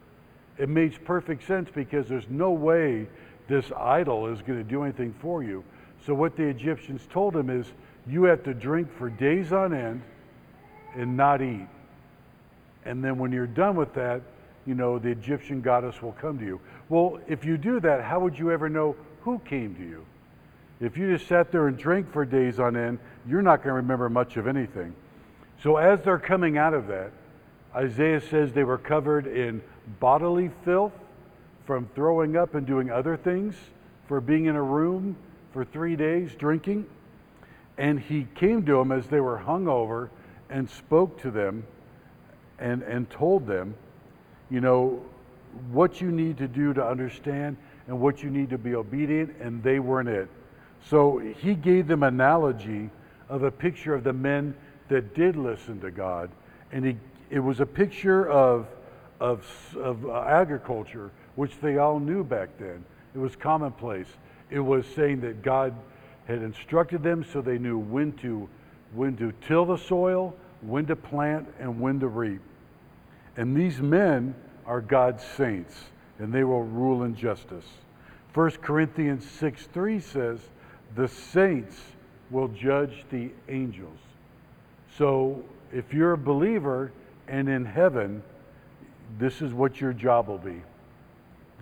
it 0.59 0.69
makes 0.69 0.97
perfect 1.03 1.47
sense 1.47 1.71
because 1.75 2.09
there's 2.09 2.29
no 2.29 2.51
way 2.51 3.09
this 3.53 3.71
idol 3.77 4.29
is 4.29 4.41
going 4.41 4.59
to 4.59 4.65
do 4.65 4.83
anything 4.83 5.15
for 5.21 5.43
you. 5.43 5.63
So, 6.07 6.15
what 6.15 6.37
the 6.37 6.45
Egyptians 6.45 7.07
told 7.11 7.37
him 7.37 7.51
is, 7.51 7.67
you 8.07 8.25
have 8.25 8.43
to 8.45 8.55
drink 8.55 8.89
for 8.97 9.11
days 9.11 9.53
on 9.53 9.75
end 9.75 10.03
and 10.97 11.17
not 11.17 11.43
eat. 11.43 11.69
And 12.87 13.05
then 13.05 13.19
when 13.19 13.31
you're 13.31 13.47
done 13.47 13.77
with 13.77 13.93
that, 13.95 14.23
you 14.67 14.75
know, 14.75 14.99
the 14.99 15.11
Egyptian 15.11 15.61
goddess 15.61 16.01
will 16.01 16.13
come 16.13 16.39
to 16.39 16.45
you. 16.45 16.61
Well, 16.89 17.21
if 17.29 17.45
you 17.45 17.59
do 17.59 17.79
that, 17.81 18.03
how 18.03 18.21
would 18.21 18.39
you 18.39 18.51
ever 18.51 18.71
know 18.71 18.97
who 19.21 19.39
came 19.41 19.75
to 19.75 19.83
you? 19.83 20.07
If 20.81 20.97
you 20.97 21.13
just 21.17 21.29
sat 21.29 21.53
there 21.53 21.69
and 21.69 21.77
drank 21.77 22.11
for 22.11 22.25
days 22.25 22.59
on 22.59 22.75
end, 22.75 22.99
you're 23.29 23.43
not 23.43 23.59
going 23.59 23.69
to 23.69 23.75
remember 23.75 24.09
much 24.09 24.37
of 24.39 24.47
anything. 24.47 24.95
So, 25.63 25.77
as 25.77 26.01
they're 26.01 26.19
coming 26.19 26.57
out 26.57 26.73
of 26.73 26.87
that, 26.87 27.11
Isaiah 27.77 28.23
says 28.23 28.53
they 28.53 28.65
were 28.65 28.79
covered 28.79 29.27
in 29.27 29.63
bodily 30.01 30.51
filth 30.65 30.93
from 31.65 31.89
throwing 31.95 32.37
up 32.37 32.55
and 32.55 32.67
doing 32.67 32.91
other 32.91 33.17
things, 33.17 33.55
for 34.09 34.21
being 34.21 34.47
in 34.47 34.57
a 34.57 34.63
room 34.63 35.17
for 35.53 35.65
three 35.65 35.97
days 35.97 36.35
drinking. 36.35 36.87
And 37.79 37.99
he 37.99 38.27
came 38.35 38.65
to 38.67 38.73
them 38.73 38.93
as 38.93 39.07
they 39.07 39.21
were 39.21 39.39
hung 39.39 39.69
over 39.69 40.11
and 40.51 40.69
spoke 40.69 41.21
to 41.23 41.31
them 41.31 41.65
and, 42.59 42.83
and 42.83 43.09
told 43.11 43.47
them, 43.47 43.75
you 44.51 44.61
know, 44.61 45.03
what 45.71 46.01
you 46.01 46.11
need 46.11 46.39
to 46.39 46.49
do 46.49 46.73
to 46.75 46.85
understand 46.85 47.57
and 47.87 48.01
what 48.01 48.23
you 48.23 48.31
need 48.31 48.51
to 48.51 48.59
be 48.59 48.75
obedient, 48.75 49.35
and 49.41 49.63
they 49.63 49.79
weren't 49.79 50.09
it. 50.09 50.29
So 50.89 51.19
he 51.19 51.55
gave 51.55 51.87
them 51.87 52.03
analogy 52.03 52.91
of 53.29 53.43
a 53.43 53.51
picture 53.51 53.95
of 53.95 54.05
the 54.05 54.13
men 54.13 54.55
that 54.89 55.15
did 55.15 55.37
listen 55.37 55.81
to 55.81 55.91
God, 55.91 56.31
and 56.71 56.85
he, 56.85 56.97
it 57.31 57.39
was 57.39 57.61
a 57.61 57.67
picture 57.67 58.29
of, 58.31 58.67
of, 59.21 59.47
of 59.77 60.05
uh, 60.07 60.23
agriculture, 60.23 61.11
which 61.37 61.59
they 61.61 61.79
all 61.79 61.99
knew 61.99 62.25
back 62.25 62.49
then. 62.59 62.85
It 63.15 63.19
was 63.19 63.37
commonplace. 63.37 64.09
It 64.51 64.61
was 64.61 64.87
saying 64.95 65.21
that 65.23 65.43
God 65.43 65.75
had 66.27 66.43
instructed 66.43 67.03
them 67.03 67.25
so 67.25 67.41
they 67.41 67.59
knew 67.59 67.79
when 67.79 68.13
to, 68.15 68.49
when 68.95 69.17
to 69.17 69.33
till 69.47 69.65
the 69.65 69.77
soil, 69.77 70.35
when 70.61 70.87
to 70.87 70.97
plant, 70.97 71.49
and 71.59 71.81
when 71.81 72.01
to 72.01 72.09
reap. 72.09 72.41
And 73.37 73.57
these 73.57 73.81
men 73.81 74.35
are 74.67 74.81
God's 74.81 75.25
saints, 75.25 75.75
and 76.19 76.33
they 76.33 76.45
will 76.45 76.63
rule 76.63 77.03
in 77.03 77.17
justice. 77.17 77.65
1 78.35 78.51
Corinthians 78.63 79.29
6 79.29 79.67
3 79.67 80.01
says, 80.01 80.41
The 80.95 81.09
saints 81.09 81.81
will 82.31 82.49
judge 82.49 83.05
the 83.11 83.31
angels. 83.49 83.99
So 84.97 85.43
if 85.73 85.93
you're 85.93 86.13
a 86.13 86.19
believer 86.19 86.93
and 87.29 87.49
in 87.49 87.65
heaven, 87.65 88.23
this 89.19 89.43
is 89.43 89.53
what 89.53 89.81
your 89.81 89.93
job 89.93 90.29
will 90.29 90.39
be. 90.39 90.63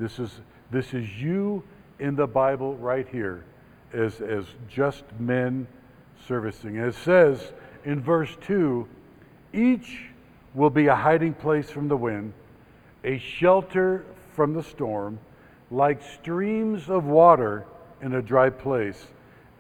This 0.00 0.19
is, 0.19 0.40
this 0.71 0.95
is 0.95 1.21
you 1.21 1.62
in 1.99 2.16
the 2.16 2.26
Bible 2.26 2.75
right 2.76 3.07
here 3.07 3.45
as, 3.92 4.23
as 4.23 4.47
just 4.66 5.04
men 5.19 5.66
servicing. 6.26 6.76
it 6.76 6.95
says 6.95 7.52
in 7.85 8.00
verse 8.00 8.35
2 8.47 8.88
each 9.52 10.07
will 10.54 10.71
be 10.71 10.87
a 10.87 10.95
hiding 10.95 11.35
place 11.35 11.69
from 11.69 11.88
the 11.88 11.97
wind, 11.99 12.33
a 13.04 13.19
shelter 13.19 14.07
from 14.33 14.54
the 14.54 14.62
storm, 14.62 15.19
like 15.71 16.02
streams 16.02 16.88
of 16.88 17.04
water 17.04 17.66
in 18.00 18.14
a 18.14 18.23
dry 18.23 18.49
place, 18.49 19.07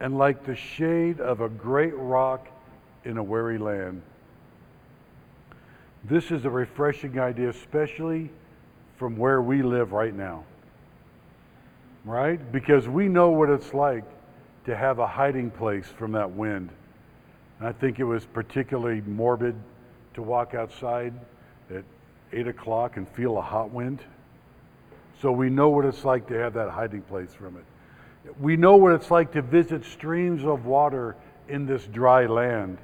and 0.00 0.16
like 0.16 0.46
the 0.46 0.56
shade 0.56 1.20
of 1.20 1.42
a 1.42 1.50
great 1.50 1.94
rock 1.96 2.48
in 3.04 3.18
a 3.18 3.22
weary 3.22 3.58
land. 3.58 4.00
This 6.04 6.30
is 6.30 6.46
a 6.46 6.50
refreshing 6.50 7.20
idea, 7.20 7.50
especially 7.50 8.30
from 9.00 9.16
where 9.16 9.40
we 9.40 9.62
live 9.62 9.92
right 9.92 10.14
now. 10.14 10.44
Right? 12.04 12.52
Because 12.52 12.86
we 12.86 13.08
know 13.08 13.30
what 13.30 13.48
it's 13.48 13.72
like 13.72 14.04
to 14.66 14.76
have 14.76 14.98
a 14.98 15.06
hiding 15.06 15.50
place 15.50 15.86
from 15.86 16.12
that 16.12 16.30
wind. 16.30 16.68
And 17.58 17.66
I 17.66 17.72
think 17.72 17.98
it 17.98 18.04
was 18.04 18.26
particularly 18.26 19.00
morbid 19.00 19.54
to 20.12 20.22
walk 20.22 20.52
outside 20.52 21.14
at 21.74 21.82
8 22.30 22.48
o'clock 22.48 22.98
and 22.98 23.08
feel 23.08 23.38
a 23.38 23.40
hot 23.40 23.70
wind. 23.70 24.00
So 25.22 25.32
we 25.32 25.48
know 25.48 25.70
what 25.70 25.86
it's 25.86 26.04
like 26.04 26.26
to 26.28 26.34
have 26.34 26.52
that 26.52 26.68
hiding 26.68 27.00
place 27.00 27.32
from 27.32 27.56
it. 27.56 28.34
We 28.38 28.58
know 28.58 28.76
what 28.76 28.92
it's 28.92 29.10
like 29.10 29.32
to 29.32 29.40
visit 29.40 29.86
streams 29.86 30.44
of 30.44 30.66
water 30.66 31.16
in 31.48 31.64
this 31.64 31.86
dry 31.86 32.26
land, 32.26 32.76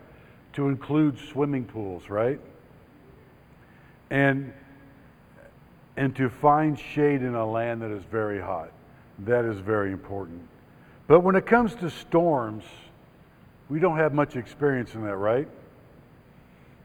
to 0.54 0.68
include 0.68 1.18
swimming 1.18 1.66
pools, 1.66 2.08
right? 2.08 2.40
And 4.08 4.54
and 5.96 6.14
to 6.16 6.28
find 6.28 6.78
shade 6.78 7.22
in 7.22 7.34
a 7.34 7.46
land 7.46 7.82
that 7.82 7.90
is 7.90 8.02
very 8.04 8.40
hot. 8.40 8.70
That 9.20 9.44
is 9.44 9.58
very 9.58 9.92
important. 9.92 10.40
But 11.06 11.20
when 11.20 11.36
it 11.36 11.46
comes 11.46 11.74
to 11.76 11.90
storms, 11.90 12.64
we 13.68 13.78
don't 13.78 13.96
have 13.96 14.12
much 14.12 14.36
experience 14.36 14.94
in 14.94 15.04
that, 15.04 15.16
right? 15.16 15.48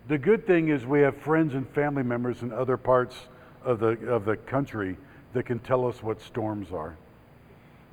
The 0.07 0.17
good 0.17 0.47
thing 0.47 0.69
is 0.69 0.85
we 0.85 1.01
have 1.01 1.17
friends 1.17 1.53
and 1.53 1.67
family 1.69 2.03
members 2.03 2.41
in 2.41 2.51
other 2.51 2.77
parts 2.77 3.15
of 3.63 3.79
the, 3.79 3.89
of 4.07 4.25
the 4.25 4.37
country 4.37 4.97
that 5.33 5.45
can 5.45 5.59
tell 5.59 5.87
us 5.87 6.01
what 6.01 6.21
storms 6.21 6.71
are. 6.71 6.95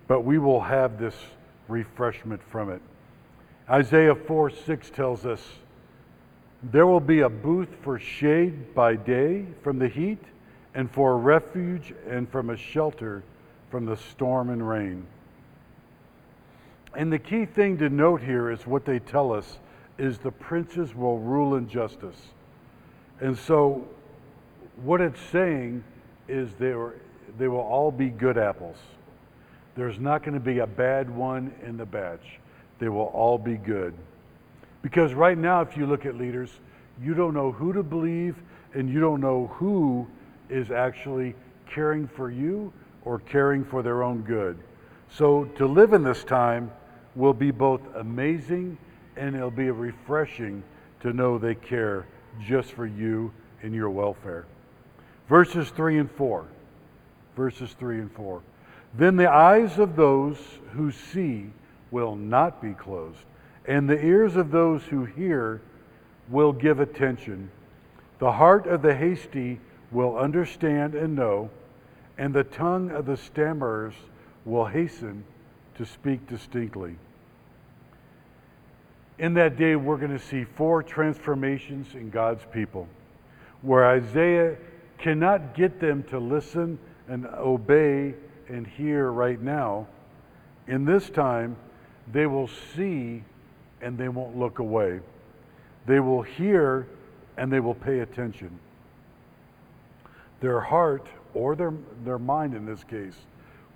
But 0.07 0.23
we 0.23 0.39
will 0.39 0.61
have 0.61 0.99
this 0.99 1.15
refreshment 1.69 2.43
from 2.51 2.71
it. 2.71 2.81
Isaiah 3.69 4.15
4 4.15 4.51
6 4.51 4.91
tells 4.91 5.27
us, 5.27 5.43
There 6.63 6.87
will 6.87 7.01
be 7.01 7.21
a 7.21 7.29
booth 7.29 7.69
for 7.83 7.99
shade 7.99 8.75
by 8.75 8.97
day 8.97 9.45
from 9.63 9.79
the 9.79 9.89
heat, 9.89 10.23
and 10.79 10.89
for 10.89 11.15
a 11.15 11.17
refuge 11.17 11.93
and 12.09 12.31
from 12.31 12.51
a 12.51 12.57
shelter 12.57 13.25
from 13.69 13.85
the 13.85 13.97
storm 13.97 14.49
and 14.49 14.67
rain. 14.67 15.05
And 16.95 17.13
the 17.13 17.19
key 17.19 17.47
thing 17.47 17.79
to 17.79 17.89
note 17.89 18.23
here 18.23 18.49
is 18.53 18.65
what 18.65 18.85
they 18.85 19.01
tell 19.01 19.33
us 19.33 19.59
is 19.99 20.19
the 20.19 20.31
princes 20.31 20.95
will 20.95 21.19
rule 21.19 21.57
in 21.57 21.69
justice. 21.69 22.15
And 23.21 23.37
so, 23.37 23.89
what 24.85 25.01
it's 25.01 25.21
saying 25.33 25.83
is 26.29 26.49
they, 26.61 26.75
were, 26.75 26.95
they 27.39 27.49
will 27.49 27.59
all 27.59 27.91
be 27.91 28.09
good 28.09 28.39
apples. 28.39 28.77
There's 29.75 29.99
not 29.99 30.23
going 30.23 30.35
to 30.35 30.41
be 30.41 30.61
a 30.61 30.67
bad 30.69 31.11
one 31.11 31.53
in 31.67 31.77
the 31.77 31.87
batch. 31.87 32.39
They 32.79 32.89
will 32.89 33.11
all 33.13 33.37
be 33.37 33.57
good. 33.57 33.95
Because 34.83 35.13
right 35.13 35.37
now, 35.37 35.61
if 35.61 35.77
you 35.77 35.87
look 35.87 36.07
at 36.07 36.17
leaders, 36.17 36.51
you 37.03 37.15
don't 37.15 37.35
know 37.35 37.51
who 37.51 37.73
to 37.73 37.83
believe 37.83 38.37
and 38.75 38.89
you 38.89 39.01
don't 39.01 39.21
know 39.21 39.49
who 39.55 40.07
is 40.50 40.71
actually 40.71 41.35
caring 41.69 42.09
for 42.09 42.31
you 42.31 42.73
or 43.05 43.19
caring 43.21 43.64
for 43.64 43.83
their 43.83 44.02
own 44.02 44.23
good. 44.23 44.59
So 45.11 45.45
to 45.57 45.67
live 45.67 45.93
in 45.93 46.02
this 46.02 46.25
time 46.25 46.71
will 47.14 47.35
be 47.35 47.50
both 47.50 47.81
amazing 47.97 48.78
and 49.17 49.35
it'll 49.35 49.50
be 49.50 49.71
refreshing 49.71 50.62
to 51.00 51.12
know 51.12 51.38
they 51.38 51.55
care 51.55 52.07
just 52.47 52.73
for 52.73 52.87
you 52.87 53.33
and 53.62 53.75
your 53.75 53.90
welfare. 53.90 54.47
Verses 55.28 55.71
3 55.71 55.99
and 55.99 56.11
4. 56.11 56.47
Verses 57.37 57.75
3 57.78 58.00
and 58.00 58.12
4. 58.12 58.43
Then 58.95 59.17
the 59.17 59.31
eyes 59.31 59.78
of 59.78 59.97
those 59.97 60.38
who 60.73 60.90
see 60.90 61.50
will 61.90 62.17
not 62.17 62.62
be 62.62 62.73
closed, 62.73 63.19
and 63.67 63.88
the 63.88 64.02
ears 64.05 64.37
of 64.37 64.50
those 64.50 64.83
who 64.85 65.05
hear 65.05 65.61
will 66.28 66.52
give 66.52 66.81
attention. 66.81 67.50
The 68.19 68.33
heart 68.33 68.67
of 68.67 68.83
the 68.83 68.95
hasty 68.95 69.61
will 69.90 70.16
understand 70.16 70.95
and 70.95 71.16
know, 71.16 71.50
and 72.16 72.35
the 72.35 72.45
tongue 72.45 72.90
of 72.90 73.07
the 73.07 73.16
stammerers 73.16 73.95
will 74.45 74.66
hasten 74.66 75.25
to 75.76 75.85
speak 75.85 76.26
distinctly 76.28 76.97
in 79.18 79.35
that 79.35 79.57
day, 79.57 79.75
we're 79.76 79.97
going 79.97 80.16
to 80.16 80.25
see 80.25 80.45
four 80.45 80.83
transformations 80.83 81.95
in 81.95 82.11
God's 82.11 82.45
people 82.52 82.88
where 83.62 83.85
Isaiah 83.85 84.57
cannot 84.99 85.54
get 85.54 85.80
them 85.80 86.04
to 86.04 86.18
listen 86.18 86.78
and 87.09 87.26
obey 87.26 88.14
and 88.49 88.66
hear 88.66 89.11
right 89.11 89.40
now. 89.40 89.88
In 90.68 90.85
this 90.85 91.11
time, 91.11 91.57
they 92.12 92.26
will 92.26 92.49
see 92.76 93.25
and 93.80 93.99
they 93.99 94.09
won't 94.09 94.37
look 94.38 94.61
away. 94.61 95.00
They 95.87 96.00
will 96.00 96.23
hear 96.23 96.87
and 97.37 97.52
they 97.52 97.61
will 97.61 97.75
pay 97.75 98.00
attention. 98.00 98.59
Their 100.40 100.61
heart, 100.61 101.07
or 101.35 101.57
their, 101.57 101.73
their 102.04 102.18
mind 102.18 102.54
in 102.54 102.66
this 102.66 102.85
case, 102.85 103.16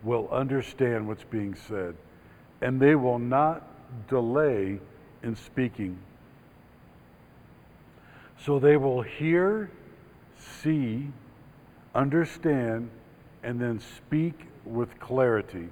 will 0.03 0.29
understand 0.31 1.07
what's 1.07 1.25
being 1.25 1.55
said. 1.69 1.95
And 2.61 2.81
they 2.81 2.95
will 2.95 3.19
not 3.19 3.67
delay 4.09 4.79
in 5.23 5.37
speaking. 5.37 5.99
So 8.45 8.59
they 8.59 8.77
will 8.77 9.03
hear, 9.03 9.71
see, 10.63 11.09
understand, 11.95 12.91
and 13.43 13.61
then 13.61 13.81
speak 13.97 14.35
with 14.65 14.99
clarity. 14.99 15.69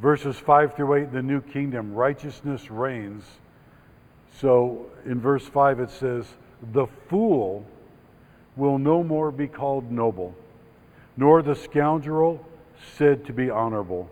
Verses 0.00 0.36
5 0.36 0.74
through 0.74 0.94
8, 0.94 1.12
the 1.12 1.22
new 1.22 1.40
kingdom, 1.40 1.94
righteousness 1.94 2.70
reigns. 2.70 3.24
So 4.38 4.86
in 5.04 5.20
verse 5.20 5.46
5, 5.46 5.80
it 5.80 5.90
says, 5.90 6.26
The 6.72 6.86
fool 7.08 7.64
will 8.56 8.78
no 8.78 9.02
more 9.02 9.30
be 9.30 9.48
called 9.48 9.90
noble, 9.90 10.34
nor 11.16 11.42
the 11.42 11.54
scoundrel 11.54 12.44
said 12.96 13.24
to 13.26 13.32
be 13.32 13.50
honorable. 13.50 14.10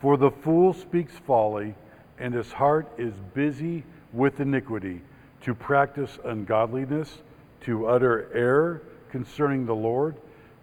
For 0.00 0.16
the 0.16 0.30
fool 0.30 0.72
speaks 0.72 1.14
folly, 1.26 1.74
and 2.18 2.32
his 2.32 2.52
heart 2.52 2.88
is 2.96 3.12
busy 3.34 3.84
with 4.12 4.40
iniquity, 4.40 5.00
to 5.42 5.54
practice 5.54 6.18
ungodliness, 6.24 7.18
to 7.62 7.86
utter 7.86 8.30
error 8.34 8.82
concerning 9.10 9.66
the 9.66 9.74
Lord, 9.74 10.16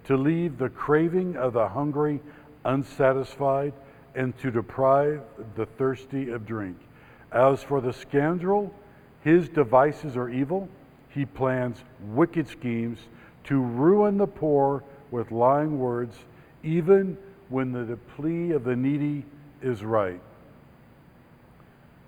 to 0.06 0.16
leave 0.16 0.58
the 0.58 0.70
craving 0.70 1.36
of 1.36 1.54
the 1.54 1.68
hungry 1.68 2.20
unsatisfied, 2.66 3.74
and 4.16 4.38
to 4.40 4.50
deprive 4.50 5.22
the 5.56 5.66
thirsty 5.66 6.30
of 6.30 6.46
drink. 6.46 6.78
As 7.32 7.62
for 7.62 7.82
the 7.82 7.94
scoundrel, 7.94 8.74
his 9.24 9.50
devices 9.50 10.16
are 10.18 10.30
evil. 10.30 10.70
He 11.18 11.26
plans 11.26 11.84
wicked 12.14 12.48
schemes 12.48 13.00
to 13.46 13.60
ruin 13.60 14.20
the 14.20 14.28
poor 14.28 14.84
with 15.10 15.32
lying 15.32 15.80
words, 15.80 16.16
even 16.62 17.18
when 17.50 17.72
the, 17.72 17.98
plea 18.16 18.52
of 18.52 18.64
the 18.64 18.76
needy 18.76 19.26
is 19.64 19.84
right. 19.84 20.22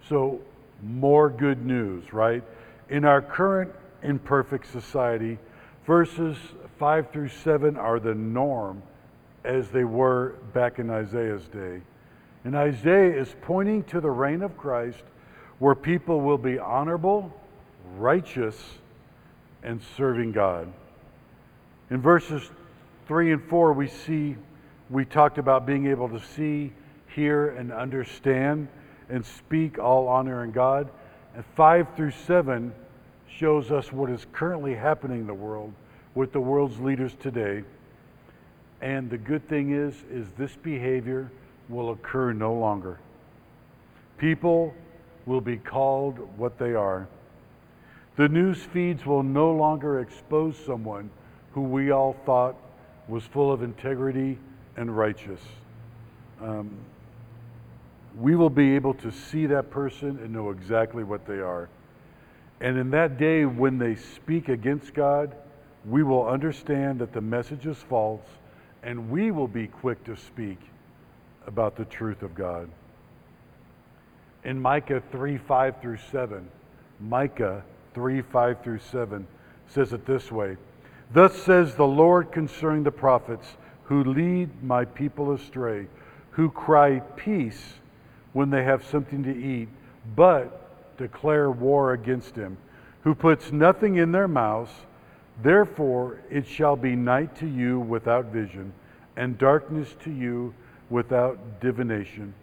So, 0.08 0.40
more 0.84 1.28
good 1.28 1.66
news, 1.66 2.14
right? 2.14 2.44
In 2.90 3.04
our 3.04 3.20
current 3.20 3.72
imperfect 4.04 4.72
society, 4.72 5.40
verses 5.88 6.38
5 6.78 7.10
through 7.10 7.30
7 7.30 7.78
are 7.78 8.00
the 8.00 8.14
norm 8.14 8.84
as 9.44 9.70
they 9.70 9.86
were 9.86 10.36
back 10.54 10.78
in 10.78 10.92
Isaiah's 10.92 11.48
day. 11.48 11.82
And 12.44 12.56
Isaiah 12.56 13.20
is 13.20 13.36
pointing 13.42 13.86
to 13.86 14.02
the 14.02 14.12
reign 14.12 14.44
of 14.44 14.56
Christ 14.56 15.02
where 15.58 15.74
people 15.74 16.22
will 16.22 16.38
be 16.38 16.60
honorable, 16.60 17.34
righteous, 17.98 18.56
and 19.64 19.82
serving 19.98 20.32
God. 20.32 20.72
In 21.90 22.02
verses 22.02 22.50
3 23.08 23.34
and 23.34 23.44
4, 23.44 23.74
we 23.74 23.88
see, 23.88 24.36
we 24.90 25.06
talked 25.06 25.38
about 25.38 25.66
being 25.66 25.88
able 25.88 26.10
to 26.10 26.20
see, 26.20 26.72
hear, 27.08 27.50
and 27.50 27.72
understand 27.72 28.68
and 29.10 29.26
speak 29.26 29.80
all 29.80 30.08
honor 30.08 30.44
in 30.44 30.52
God. 30.52 30.90
And 31.36 31.44
5 31.56 31.96
through 31.96 32.12
7 32.12 32.74
shows 33.30 33.72
us 33.72 33.92
what 33.92 34.10
is 34.10 34.26
currently 34.32 34.76
happening 34.76 35.22
in 35.22 35.28
the 35.28 35.34
world 35.34 35.74
with 36.16 36.32
the 36.32 36.40
world's 36.40 36.80
leaders 36.80 37.16
today. 37.20 37.64
And 38.82 39.10
the 39.10 39.18
good 39.18 39.48
thing 39.48 39.72
is, 39.72 39.94
is 40.12 40.28
this 40.38 40.56
behavior 40.56 41.32
will 41.68 41.92
occur 41.92 42.34
no 42.34 42.54
longer. 42.54 43.00
People 44.18 44.74
will 45.26 45.42
be 45.42 45.58
called 45.58 46.18
what 46.38 46.58
they 46.58 46.74
are. 46.74 47.08
The 48.20 48.28
news 48.28 48.58
feeds 48.58 49.06
will 49.06 49.24
no 49.24 49.50
longer 49.54 50.02
expose 50.02 50.58
someone 50.66 51.10
who 51.54 51.62
we 51.62 51.92
all 51.92 52.18
thought 52.26 52.58
was 53.08 53.24
full 53.24 53.50
of 53.50 53.64
integrity 53.64 54.38
and 54.76 54.98
righteous. 54.98 55.40
Um, 56.42 56.70
we 58.18 58.36
will 58.36 58.50
be 58.50 58.76
able 58.76 58.94
to 58.96 59.10
see 59.10 59.46
that 59.46 59.72
person 59.72 60.20
and 60.22 60.34
know 60.34 60.50
exactly 60.50 61.02
what 61.02 61.26
they 61.26 61.40
are. 61.40 61.70
And 62.60 62.78
in 62.78 62.92
that 62.92 63.18
day, 63.18 63.46
when 63.46 63.78
they 63.78 63.96
speak 63.96 64.50
against 64.50 64.94
God, 64.94 65.34
we 65.86 66.04
will 66.04 66.28
understand 66.28 67.00
that 67.00 67.14
the 67.14 67.22
message 67.22 67.66
is 67.66 67.78
false 67.78 68.28
and 68.84 69.10
we 69.10 69.32
will 69.32 69.48
be 69.48 69.68
quick 69.68 70.04
to 70.04 70.18
speak 70.18 70.60
about 71.48 71.78
the 71.78 71.86
truth 71.86 72.22
of 72.22 72.36
God. 72.36 72.68
In 74.44 74.62
Micah 74.62 75.02
3 75.10 75.38
5 75.38 75.82
through 75.82 76.00
7, 76.12 76.46
Micah 77.00 77.64
3 77.94 78.22
5 78.22 78.64
through 78.64 78.80
7 78.80 79.28
says 79.68 79.94
it 79.94 80.06
this 80.06 80.32
way 80.32 80.58
Thus 81.12 81.36
says 81.36 81.76
the 81.76 81.88
Lord 81.88 82.32
concerning 82.32 82.84
the 82.84 82.92
prophets 82.92 83.48
who 83.84 84.04
lead 84.04 84.64
my 84.64 84.86
people 84.86 85.34
astray, 85.34 85.88
who 86.32 86.50
cry 86.50 87.00
peace 87.16 87.74
when 88.34 88.50
they 88.50 88.64
have 88.64 88.86
something 88.86 89.24
to 89.24 89.36
eat, 89.36 89.68
but 90.16 90.98
declare 90.98 91.50
war 91.50 91.94
against 91.94 92.36
him, 92.36 92.58
who 93.04 93.16
puts 93.16 93.52
nothing 93.52 93.96
in 93.96 94.12
their 94.12 94.28
mouths 94.28 94.72
Therefore 95.42 96.20
it 96.30 96.46
shall 96.46 96.76
be 96.76 96.96
night 96.96 97.36
to 97.38 97.48
you 97.48 97.80
without 97.80 98.26
vision, 98.26 98.74
and 99.16 99.38
darkness 99.38 99.96
to 100.04 100.12
you 100.12 100.54
without 100.90 101.62
divination. 101.62 102.34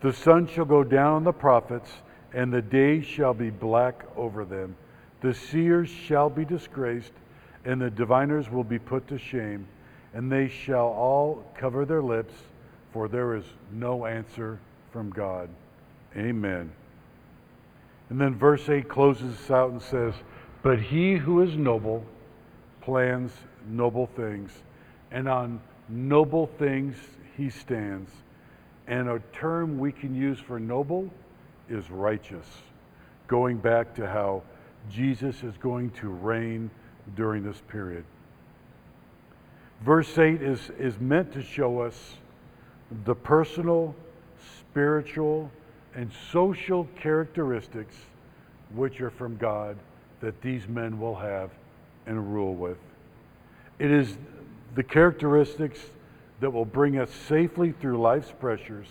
The 0.00 0.12
sun 0.12 0.46
shall 0.46 0.64
go 0.64 0.84
down 0.84 1.14
on 1.14 1.24
the 1.24 1.32
prophets, 1.32 1.90
and 2.32 2.52
the 2.52 2.62
day 2.62 3.00
shall 3.00 3.34
be 3.34 3.50
black 3.50 4.04
over 4.16 4.44
them. 4.44 4.76
The 5.20 5.34
seers 5.34 5.88
shall 5.88 6.30
be 6.30 6.44
disgraced, 6.44 7.12
and 7.64 7.80
the 7.80 7.90
diviners 7.90 8.50
will 8.50 8.64
be 8.64 8.78
put 8.78 9.08
to 9.08 9.18
shame, 9.18 9.66
and 10.14 10.30
they 10.30 10.48
shall 10.48 10.86
all 10.86 11.44
cover 11.54 11.84
their 11.84 12.02
lips, 12.02 12.34
for 12.92 13.08
there 13.08 13.34
is 13.34 13.44
no 13.72 14.06
answer 14.06 14.58
from 14.92 15.10
God. 15.10 15.48
Amen. 16.16 16.72
And 18.08 18.20
then 18.20 18.34
verse 18.34 18.68
8 18.68 18.88
closes 18.88 19.36
this 19.36 19.50
out 19.50 19.70
and 19.70 19.80
says, 19.82 20.14
But 20.62 20.80
he 20.80 21.16
who 21.16 21.42
is 21.42 21.56
noble, 21.56 22.04
plans 22.80 23.32
noble 23.68 24.06
things, 24.16 24.50
and 25.10 25.28
on 25.28 25.60
noble 25.88 26.48
things 26.58 26.96
he 27.36 27.50
stands. 27.50 28.10
And 28.88 29.08
a 29.08 29.20
term 29.32 29.78
we 29.78 29.92
can 29.92 30.14
use 30.14 30.40
for 30.40 30.58
noble 30.58 31.10
is 31.70 31.90
righteous, 31.90 32.46
going 33.28 33.58
back 33.58 33.94
to 33.94 34.06
how 34.06 34.42
Jesus 34.90 35.42
is 35.42 35.56
going 35.58 35.90
to 35.90 36.08
reign 36.08 36.70
during 37.16 37.42
this 37.42 37.60
period. 37.68 38.04
Verse 39.82 40.18
8 40.18 40.42
is, 40.42 40.70
is 40.78 40.98
meant 41.00 41.32
to 41.32 41.42
show 41.42 41.80
us 41.80 42.16
the 43.04 43.14
personal, 43.14 43.94
spiritual, 44.58 45.50
and 45.94 46.10
social 46.30 46.86
characteristics 47.00 47.94
which 48.74 49.00
are 49.00 49.10
from 49.10 49.36
God 49.36 49.76
that 50.20 50.40
these 50.42 50.68
men 50.68 51.00
will 51.00 51.16
have 51.16 51.50
and 52.06 52.32
rule 52.32 52.54
with. 52.54 52.78
It 53.78 53.90
is 53.90 54.16
the 54.74 54.82
characteristics 54.82 55.80
that 56.40 56.50
will 56.50 56.64
bring 56.64 56.98
us 56.98 57.10
safely 57.10 57.72
through 57.72 58.00
life's 58.00 58.32
pressures 58.38 58.86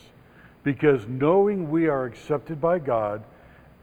because 0.63 1.07
knowing 1.07 1.69
we 1.69 1.87
are 1.87 2.05
accepted 2.05 2.59
by 2.59 2.79
God 2.79 3.23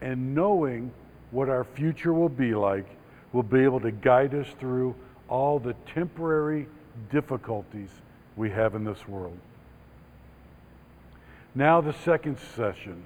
and 0.01 0.35
knowing 0.35 0.91
what 1.31 1.49
our 1.49 1.63
future 1.63 2.13
will 2.13 2.29
be 2.29 2.53
like 2.53 2.85
will 3.33 3.43
be 3.43 3.63
able 3.63 3.79
to 3.81 3.91
guide 3.91 4.33
us 4.33 4.47
through 4.59 4.95
all 5.27 5.59
the 5.59 5.73
temporary 5.93 6.67
difficulties 7.11 7.89
we 8.35 8.49
have 8.49 8.75
in 8.75 8.83
this 8.83 9.07
world. 9.07 9.37
Now, 11.53 11.81
the 11.81 11.93
second 11.93 12.37
session, 12.55 13.03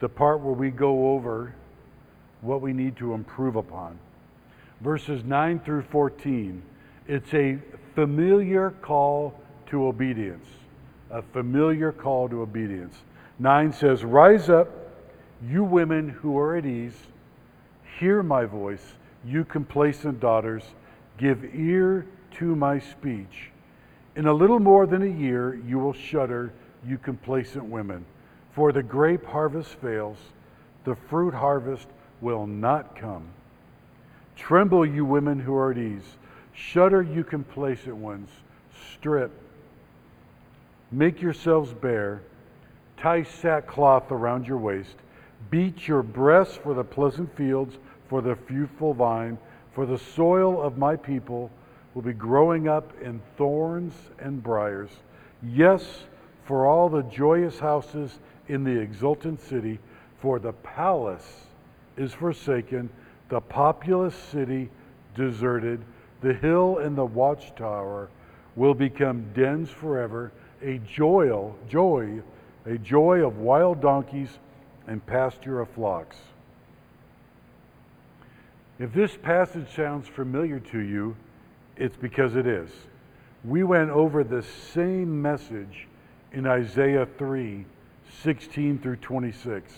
the 0.00 0.08
part 0.08 0.40
where 0.40 0.54
we 0.54 0.70
go 0.70 1.12
over 1.12 1.54
what 2.40 2.60
we 2.60 2.72
need 2.72 2.96
to 2.98 3.14
improve 3.14 3.56
upon 3.56 3.98
verses 4.80 5.24
9 5.24 5.60
through 5.60 5.82
14. 5.82 6.62
It's 7.06 7.32
a 7.34 7.58
familiar 7.94 8.70
call 8.82 9.34
to 9.70 9.86
obedience. 9.86 10.46
A 11.10 11.22
familiar 11.22 11.92
call 11.92 12.28
to 12.28 12.42
obedience. 12.42 12.94
9 13.38 13.72
says, 13.72 14.04
Rise 14.04 14.48
up, 14.50 14.68
you 15.42 15.64
women 15.64 16.08
who 16.08 16.38
are 16.38 16.56
at 16.56 16.66
ease, 16.66 16.96
hear 17.98 18.22
my 18.22 18.44
voice, 18.44 18.94
you 19.24 19.44
complacent 19.44 20.20
daughters, 20.20 20.62
give 21.16 21.44
ear 21.54 22.06
to 22.32 22.54
my 22.54 22.78
speech. 22.78 23.50
In 24.16 24.26
a 24.26 24.32
little 24.32 24.58
more 24.58 24.86
than 24.86 25.02
a 25.02 25.20
year, 25.20 25.54
you 25.66 25.78
will 25.78 25.92
shudder, 25.92 26.52
you 26.84 26.98
complacent 26.98 27.64
women. 27.64 28.04
For 28.52 28.72
the 28.72 28.82
grape 28.82 29.24
harvest 29.24 29.74
fails, 29.76 30.18
the 30.84 30.96
fruit 31.08 31.34
harvest 31.34 31.86
will 32.20 32.46
not 32.46 32.96
come. 32.96 33.28
Tremble, 34.36 34.84
you 34.84 35.04
women 35.04 35.40
who 35.40 35.54
are 35.54 35.70
at 35.70 35.78
ease. 35.78 36.16
Shudder, 36.52 37.02
you 37.02 37.24
complacent 37.24 37.96
ones. 37.96 38.30
Strip. 38.94 39.30
Make 40.90 41.20
yourselves 41.20 41.72
bare. 41.74 42.22
Tie 42.96 43.22
sackcloth 43.22 44.10
around 44.10 44.46
your 44.46 44.58
waist. 44.58 44.96
Beat 45.50 45.86
your 45.86 46.02
breasts 46.02 46.56
for 46.56 46.74
the 46.74 46.84
pleasant 46.84 47.34
fields, 47.36 47.76
for 48.08 48.20
the 48.22 48.36
fruitful 48.36 48.94
vine, 48.94 49.38
for 49.74 49.86
the 49.86 49.98
soil 49.98 50.60
of 50.60 50.78
my 50.78 50.96
people 50.96 51.50
will 51.94 52.02
be 52.02 52.12
growing 52.12 52.68
up 52.68 52.92
in 53.00 53.20
thorns 53.36 53.92
and 54.18 54.42
briers. 54.42 54.90
Yes, 55.42 55.84
for 56.44 56.66
all 56.66 56.88
the 56.88 57.02
joyous 57.02 57.58
houses 57.58 58.18
in 58.48 58.64
the 58.64 58.80
exultant 58.80 59.40
city, 59.40 59.78
for 60.20 60.38
the 60.38 60.52
palace 60.52 61.44
is 61.96 62.12
forsaken 62.12 62.88
the 63.28 63.40
populous 63.40 64.14
city 64.14 64.70
deserted, 65.14 65.84
the 66.20 66.32
hill 66.32 66.78
and 66.78 66.96
the 66.96 67.04
watchtower 67.04 68.08
will 68.56 68.74
become 68.74 69.30
dens 69.34 69.68
forever. 69.68 70.32
A 70.62 70.78
joy, 70.78 71.52
joy, 71.68 72.22
a 72.66 72.78
joy 72.78 73.26
of 73.26 73.38
wild 73.38 73.80
donkeys 73.80 74.30
and 74.86 75.04
pasture 75.06 75.60
of 75.60 75.68
flocks. 75.70 76.16
If 78.78 78.92
this 78.92 79.16
passage 79.16 79.74
sounds 79.74 80.06
familiar 80.08 80.60
to 80.60 80.78
you, 80.78 81.16
it's 81.76 81.96
because 81.96 82.36
it 82.36 82.46
is. 82.46 82.70
We 83.44 83.62
went 83.64 83.90
over 83.90 84.24
the 84.24 84.42
same 84.42 85.20
message 85.20 85.88
in 86.32 86.46
Isaiah 86.46 87.06
3 87.18 87.64
16 88.22 88.78
through 88.78 88.96
26. 88.96 89.72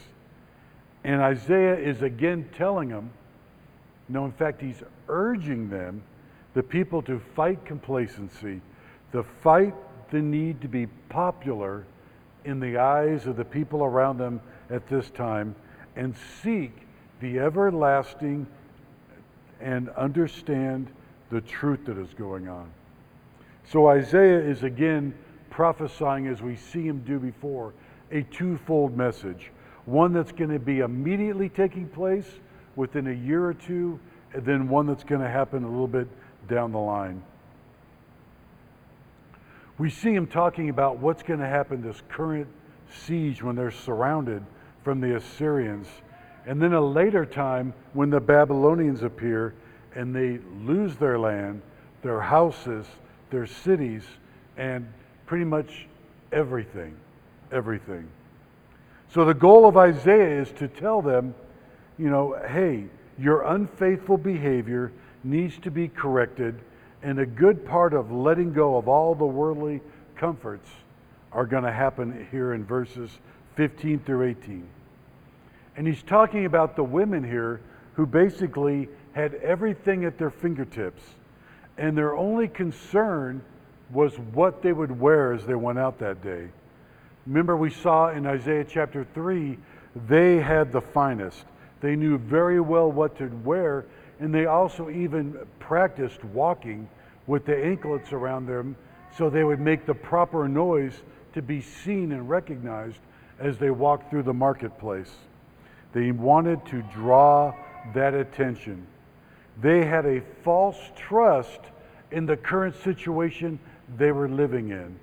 And 1.04 1.20
Isaiah 1.20 1.76
is 1.76 2.02
again 2.02 2.48
telling 2.56 2.88
them, 2.88 3.10
no, 4.08 4.24
in 4.24 4.32
fact, 4.32 4.60
he's 4.60 4.82
urging 5.08 5.68
them, 5.68 6.02
the 6.54 6.62
people, 6.62 7.02
to 7.02 7.20
fight 7.34 7.64
complacency, 7.64 8.60
to 9.12 9.22
fight 9.42 9.74
the 10.10 10.20
need 10.20 10.60
to 10.60 10.68
be 10.68 10.86
popular 11.08 11.84
in 12.44 12.60
the 12.60 12.78
eyes 12.78 13.26
of 13.26 13.36
the 13.36 13.44
people 13.44 13.84
around 13.84 14.18
them 14.18 14.40
at 14.70 14.88
this 14.88 15.10
time, 15.10 15.54
and 15.96 16.14
seek 16.42 16.72
the 17.20 17.38
everlasting 17.38 18.46
and 19.60 19.88
understand 19.90 20.88
the 21.30 21.40
truth 21.42 21.84
that 21.84 21.98
is 21.98 22.14
going 22.14 22.48
on. 22.48 22.70
So 23.70 23.88
Isaiah 23.88 24.40
is 24.40 24.62
again 24.62 25.14
prophesying, 25.50 26.26
as 26.26 26.40
we 26.40 26.56
see 26.56 26.86
him 26.86 27.02
do 27.06 27.18
before, 27.18 27.72
a 28.10 28.22
twofold 28.22 28.96
message. 28.96 29.50
One 29.84 30.12
that's 30.12 30.32
going 30.32 30.50
to 30.50 30.58
be 30.58 30.80
immediately 30.80 31.48
taking 31.48 31.88
place 31.88 32.26
within 32.76 33.08
a 33.08 33.12
year 33.12 33.44
or 33.44 33.54
two, 33.54 34.00
and 34.32 34.44
then 34.44 34.68
one 34.68 34.86
that's 34.86 35.04
going 35.04 35.20
to 35.20 35.28
happen 35.28 35.64
a 35.64 35.68
little 35.68 35.86
bit 35.86 36.08
down 36.48 36.72
the 36.72 36.78
line. 36.78 37.22
We 39.80 39.88
see 39.88 40.12
him 40.12 40.26
talking 40.26 40.68
about 40.68 40.98
what's 40.98 41.22
going 41.22 41.40
to 41.40 41.46
happen 41.46 41.80
this 41.80 42.02
current 42.10 42.48
siege 43.06 43.42
when 43.42 43.56
they're 43.56 43.70
surrounded 43.70 44.42
from 44.84 45.00
the 45.00 45.16
Assyrians. 45.16 45.88
And 46.44 46.60
then 46.60 46.74
a 46.74 46.80
later 46.82 47.24
time 47.24 47.72
when 47.94 48.10
the 48.10 48.20
Babylonians 48.20 49.02
appear 49.02 49.54
and 49.94 50.14
they 50.14 50.38
lose 50.66 50.96
their 50.96 51.18
land, 51.18 51.62
their 52.02 52.20
houses, 52.20 52.84
their 53.30 53.46
cities, 53.46 54.02
and 54.58 54.86
pretty 55.24 55.46
much 55.46 55.86
everything. 56.30 56.94
Everything. 57.50 58.06
So 59.08 59.24
the 59.24 59.32
goal 59.32 59.66
of 59.66 59.78
Isaiah 59.78 60.42
is 60.42 60.52
to 60.58 60.68
tell 60.68 61.00
them, 61.00 61.34
you 61.96 62.10
know, 62.10 62.38
hey, 62.46 62.84
your 63.18 63.44
unfaithful 63.44 64.18
behavior 64.18 64.92
needs 65.24 65.56
to 65.60 65.70
be 65.70 65.88
corrected, 65.88 66.60
and 67.02 67.18
a 67.18 67.26
good 67.26 67.64
part 67.66 67.94
of 67.94 68.10
letting 68.10 68.52
go 68.52 68.76
of 68.76 68.88
all 68.88 69.14
the 69.14 69.26
worldly 69.26 69.80
comforts 70.16 70.68
are 71.32 71.46
going 71.46 71.64
to 71.64 71.72
happen 71.72 72.26
here 72.30 72.52
in 72.52 72.64
verses 72.64 73.10
15 73.56 74.00
through 74.00 74.28
18. 74.28 74.66
And 75.76 75.86
he's 75.86 76.02
talking 76.02 76.44
about 76.44 76.76
the 76.76 76.84
women 76.84 77.24
here 77.24 77.60
who 77.94 78.06
basically 78.06 78.88
had 79.12 79.34
everything 79.36 80.04
at 80.04 80.18
their 80.18 80.30
fingertips, 80.30 81.02
and 81.78 81.96
their 81.96 82.16
only 82.16 82.48
concern 82.48 83.42
was 83.92 84.14
what 84.32 84.62
they 84.62 84.72
would 84.72 85.00
wear 85.00 85.32
as 85.32 85.44
they 85.46 85.54
went 85.54 85.78
out 85.78 85.98
that 85.98 86.22
day. 86.22 86.48
Remember, 87.26 87.56
we 87.56 87.70
saw 87.70 88.10
in 88.10 88.26
Isaiah 88.26 88.64
chapter 88.64 89.06
3, 89.14 89.58
they 90.08 90.36
had 90.36 90.72
the 90.72 90.80
finest. 90.80 91.44
They 91.80 91.96
knew 91.96 92.18
very 92.18 92.60
well 92.60 92.90
what 92.90 93.18
to 93.18 93.26
wear, 93.44 93.84
and 94.20 94.32
they 94.34 94.46
also 94.46 94.90
even 94.90 95.36
practiced 95.58 96.22
walking 96.26 96.88
with 97.26 97.46
the 97.46 97.56
anklets 97.56 98.12
around 98.12 98.46
them 98.46 98.76
so 99.16 99.28
they 99.28 99.44
would 99.44 99.60
make 99.60 99.86
the 99.86 99.94
proper 99.94 100.46
noise 100.46 101.02
to 101.32 101.42
be 101.42 101.60
seen 101.60 102.12
and 102.12 102.28
recognized 102.28 103.00
as 103.38 103.58
they 103.58 103.70
walked 103.70 104.10
through 104.10 104.22
the 104.22 104.34
marketplace. 104.34 105.10
They 105.92 106.12
wanted 106.12 106.64
to 106.66 106.82
draw 106.82 107.54
that 107.94 108.14
attention. 108.14 108.86
They 109.60 109.84
had 109.84 110.06
a 110.06 110.22
false 110.44 110.78
trust 110.94 111.60
in 112.10 112.26
the 112.26 112.36
current 112.36 112.76
situation 112.82 113.58
they 113.96 114.12
were 114.12 114.28
living 114.28 114.70
in. 114.70 114.98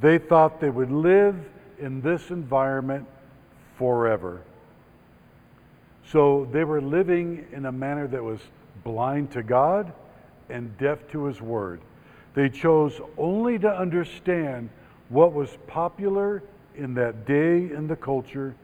They 0.00 0.18
thought 0.18 0.60
they 0.60 0.70
would 0.70 0.90
live 0.90 1.36
in 1.78 2.00
this 2.00 2.30
environment 2.30 3.06
forever. 3.76 4.42
So 6.06 6.48
they 6.52 6.64
were 6.64 6.80
living 6.80 7.46
in 7.52 7.66
a 7.66 7.72
manner 7.72 8.06
that 8.08 8.22
was 8.22 8.40
blind 8.84 9.30
to 9.32 9.42
God 9.42 9.92
and 10.48 10.76
deaf 10.78 11.08
to 11.12 11.24
His 11.24 11.40
Word. 11.40 11.80
They 12.34 12.48
chose 12.48 13.00
only 13.16 13.58
to 13.58 13.68
understand 13.68 14.70
what 15.08 15.32
was 15.32 15.50
popular 15.66 16.42
in 16.76 16.94
that 16.94 17.26
day 17.26 17.70
in 17.70 17.86
the 17.86 17.96
culture, 17.96 18.54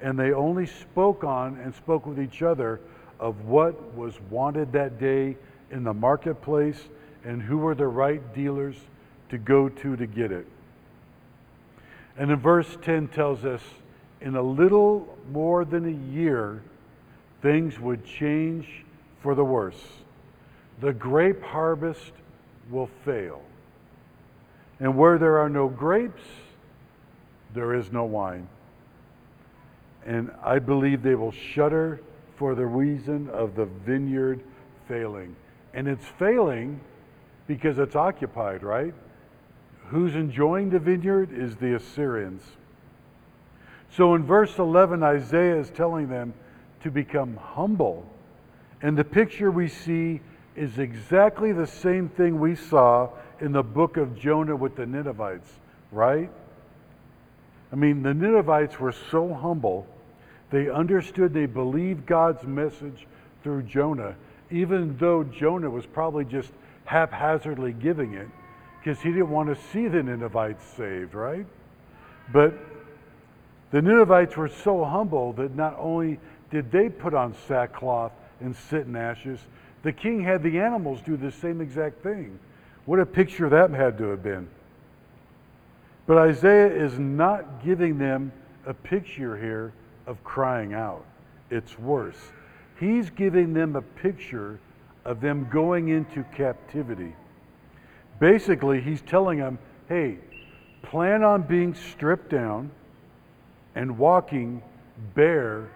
and 0.00 0.18
they 0.18 0.32
only 0.32 0.66
spoke 0.66 1.24
on 1.24 1.58
and 1.58 1.74
spoke 1.74 2.06
with 2.06 2.18
each 2.18 2.42
other 2.42 2.80
of 3.20 3.44
what 3.44 3.94
was 3.94 4.14
wanted 4.30 4.72
that 4.72 4.98
day 4.98 5.36
in 5.70 5.84
the 5.84 5.92
marketplace 5.92 6.80
and 7.24 7.42
who 7.42 7.58
were 7.58 7.74
the 7.74 7.86
right 7.86 8.34
dealers 8.34 8.76
to 9.28 9.38
go 9.38 9.68
to 9.68 9.96
to 9.96 10.06
get 10.06 10.32
it. 10.32 10.46
And 12.16 12.30
in 12.30 12.38
verse 12.38 12.76
10 12.82 13.08
tells 13.08 13.44
us 13.44 13.60
in 14.20 14.34
a 14.34 14.42
little 14.42 15.16
more 15.30 15.64
than 15.64 15.86
a 15.86 16.12
year, 16.12 16.62
things 17.42 17.78
would 17.78 18.04
change 18.04 18.84
for 19.22 19.34
the 19.34 19.44
worse. 19.44 19.80
The 20.80 20.92
grape 20.92 21.42
harvest 21.42 22.12
will 22.70 22.88
fail. 23.04 23.42
And 24.80 24.96
where 24.96 25.18
there 25.18 25.38
are 25.38 25.48
no 25.48 25.68
grapes, 25.68 26.22
there 27.54 27.74
is 27.74 27.90
no 27.90 28.04
wine. 28.04 28.48
And 30.06 30.30
I 30.42 30.58
believe 30.58 31.02
they 31.02 31.16
will 31.16 31.32
shudder 31.32 32.00
for 32.36 32.54
the 32.54 32.66
reason 32.66 33.28
of 33.30 33.56
the 33.56 33.64
vineyard 33.64 34.40
failing. 34.86 35.34
And 35.74 35.88
it's 35.88 36.06
failing 36.18 36.80
because 37.46 37.78
it's 37.78 37.96
occupied, 37.96 38.62
right? 38.62 38.94
Who's 39.88 40.14
enjoying 40.14 40.70
the 40.70 40.78
vineyard 40.78 41.32
is 41.32 41.56
the 41.56 41.74
Assyrians. 41.74 42.42
So 43.90 44.14
in 44.14 44.22
verse 44.22 44.58
11, 44.58 45.02
Isaiah 45.02 45.58
is 45.58 45.70
telling 45.70 46.08
them 46.08 46.34
to 46.82 46.90
become 46.90 47.36
humble. 47.36 48.06
And 48.82 48.96
the 48.96 49.04
picture 49.04 49.50
we 49.50 49.68
see 49.68 50.20
is 50.56 50.78
exactly 50.78 51.52
the 51.52 51.66
same 51.66 52.08
thing 52.08 52.40
we 52.40 52.54
saw 52.54 53.10
in 53.40 53.52
the 53.52 53.62
book 53.62 53.96
of 53.96 54.18
Jonah 54.18 54.56
with 54.56 54.76
the 54.76 54.86
Ninevites, 54.86 55.50
right? 55.92 56.30
I 57.72 57.76
mean, 57.76 58.02
the 58.02 58.14
Ninevites 58.14 58.78
were 58.80 58.94
so 59.10 59.32
humble 59.32 59.86
they 60.50 60.70
understood, 60.70 61.34
they 61.34 61.46
believed 61.46 62.06
God's 62.06 62.44
message 62.44 63.06
through 63.42 63.62
Jonah, 63.64 64.14
even 64.50 64.96
though 64.96 65.22
Jonah 65.22 65.68
was 65.68 65.84
probably 65.84 66.24
just 66.24 66.50
haphazardly 66.84 67.72
giving 67.72 68.14
it 68.14 68.28
because 68.80 69.00
he 69.02 69.10
didn't 69.10 69.30
want 69.30 69.54
to 69.54 69.62
see 69.72 69.88
the 69.88 70.02
Ninevites 70.02 70.64
saved, 70.76 71.14
right? 71.14 71.44
But 72.32 72.54
the 73.70 73.82
Ninevites 73.82 74.36
were 74.36 74.48
so 74.48 74.84
humble 74.84 75.34
that 75.34 75.54
not 75.54 75.76
only 75.78 76.18
did 76.50 76.72
they 76.72 76.88
put 76.88 77.12
on 77.12 77.34
sackcloth 77.46 78.12
and 78.40 78.54
sit 78.54 78.86
in 78.86 78.96
ashes, 78.96 79.40
the 79.82 79.92
king 79.92 80.22
had 80.22 80.42
the 80.42 80.58
animals 80.58 81.00
do 81.04 81.16
the 81.16 81.30
same 81.30 81.60
exact 81.60 82.02
thing. 82.02 82.38
What 82.84 83.00
a 83.00 83.06
picture 83.06 83.48
that 83.48 83.70
had 83.70 83.98
to 83.98 84.04
have 84.04 84.22
been. 84.22 84.48
But 86.06 86.18
Isaiah 86.18 86.72
is 86.72 86.98
not 86.98 87.62
giving 87.64 87.98
them 87.98 88.32
a 88.66 88.72
picture 88.72 89.36
here 89.36 89.72
of 90.06 90.22
crying 90.24 90.72
out. 90.72 91.04
It's 91.50 91.78
worse. 91.78 92.16
He's 92.80 93.10
giving 93.10 93.52
them 93.52 93.76
a 93.76 93.82
picture 93.82 94.58
of 95.04 95.20
them 95.20 95.48
going 95.50 95.88
into 95.88 96.24
captivity. 96.34 97.14
Basically, 98.20 98.80
he's 98.80 99.02
telling 99.02 99.38
them, 99.38 99.58
hey, 99.88 100.18
plan 100.82 101.22
on 101.22 101.42
being 101.42 101.74
stripped 101.74 102.30
down 102.30 102.70
and 103.74 103.98
walking 103.98 104.62
bare 105.14 105.68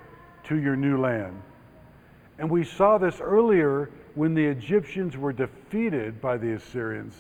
to 0.45 0.57
your 0.57 0.77
new 0.77 0.99
land. 0.99 1.41
And 2.43 2.51
we 2.51 2.65
saw 2.65 2.99
this 2.99 3.21
earlier 3.21 3.89
when 4.17 4.35
the 4.35 4.45
Egyptians 4.45 5.17
were 5.17 5.33
defeated 5.33 6.21
by 6.21 6.37
the 6.39 6.55
Assyrians. 6.55 7.15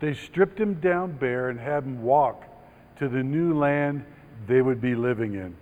They 0.00 0.14
stripped 0.14 0.56
them 0.56 0.80
down 0.80 1.12
bare 1.12 1.50
and 1.50 1.60
had 1.60 1.84
them 1.84 2.02
walk 2.02 2.44
to 2.98 3.10
the 3.10 3.22
new 3.22 3.58
land 3.58 4.06
they 4.46 4.62
would 4.62 4.80
be 4.80 4.94
living 4.94 5.34
in. 5.34 5.54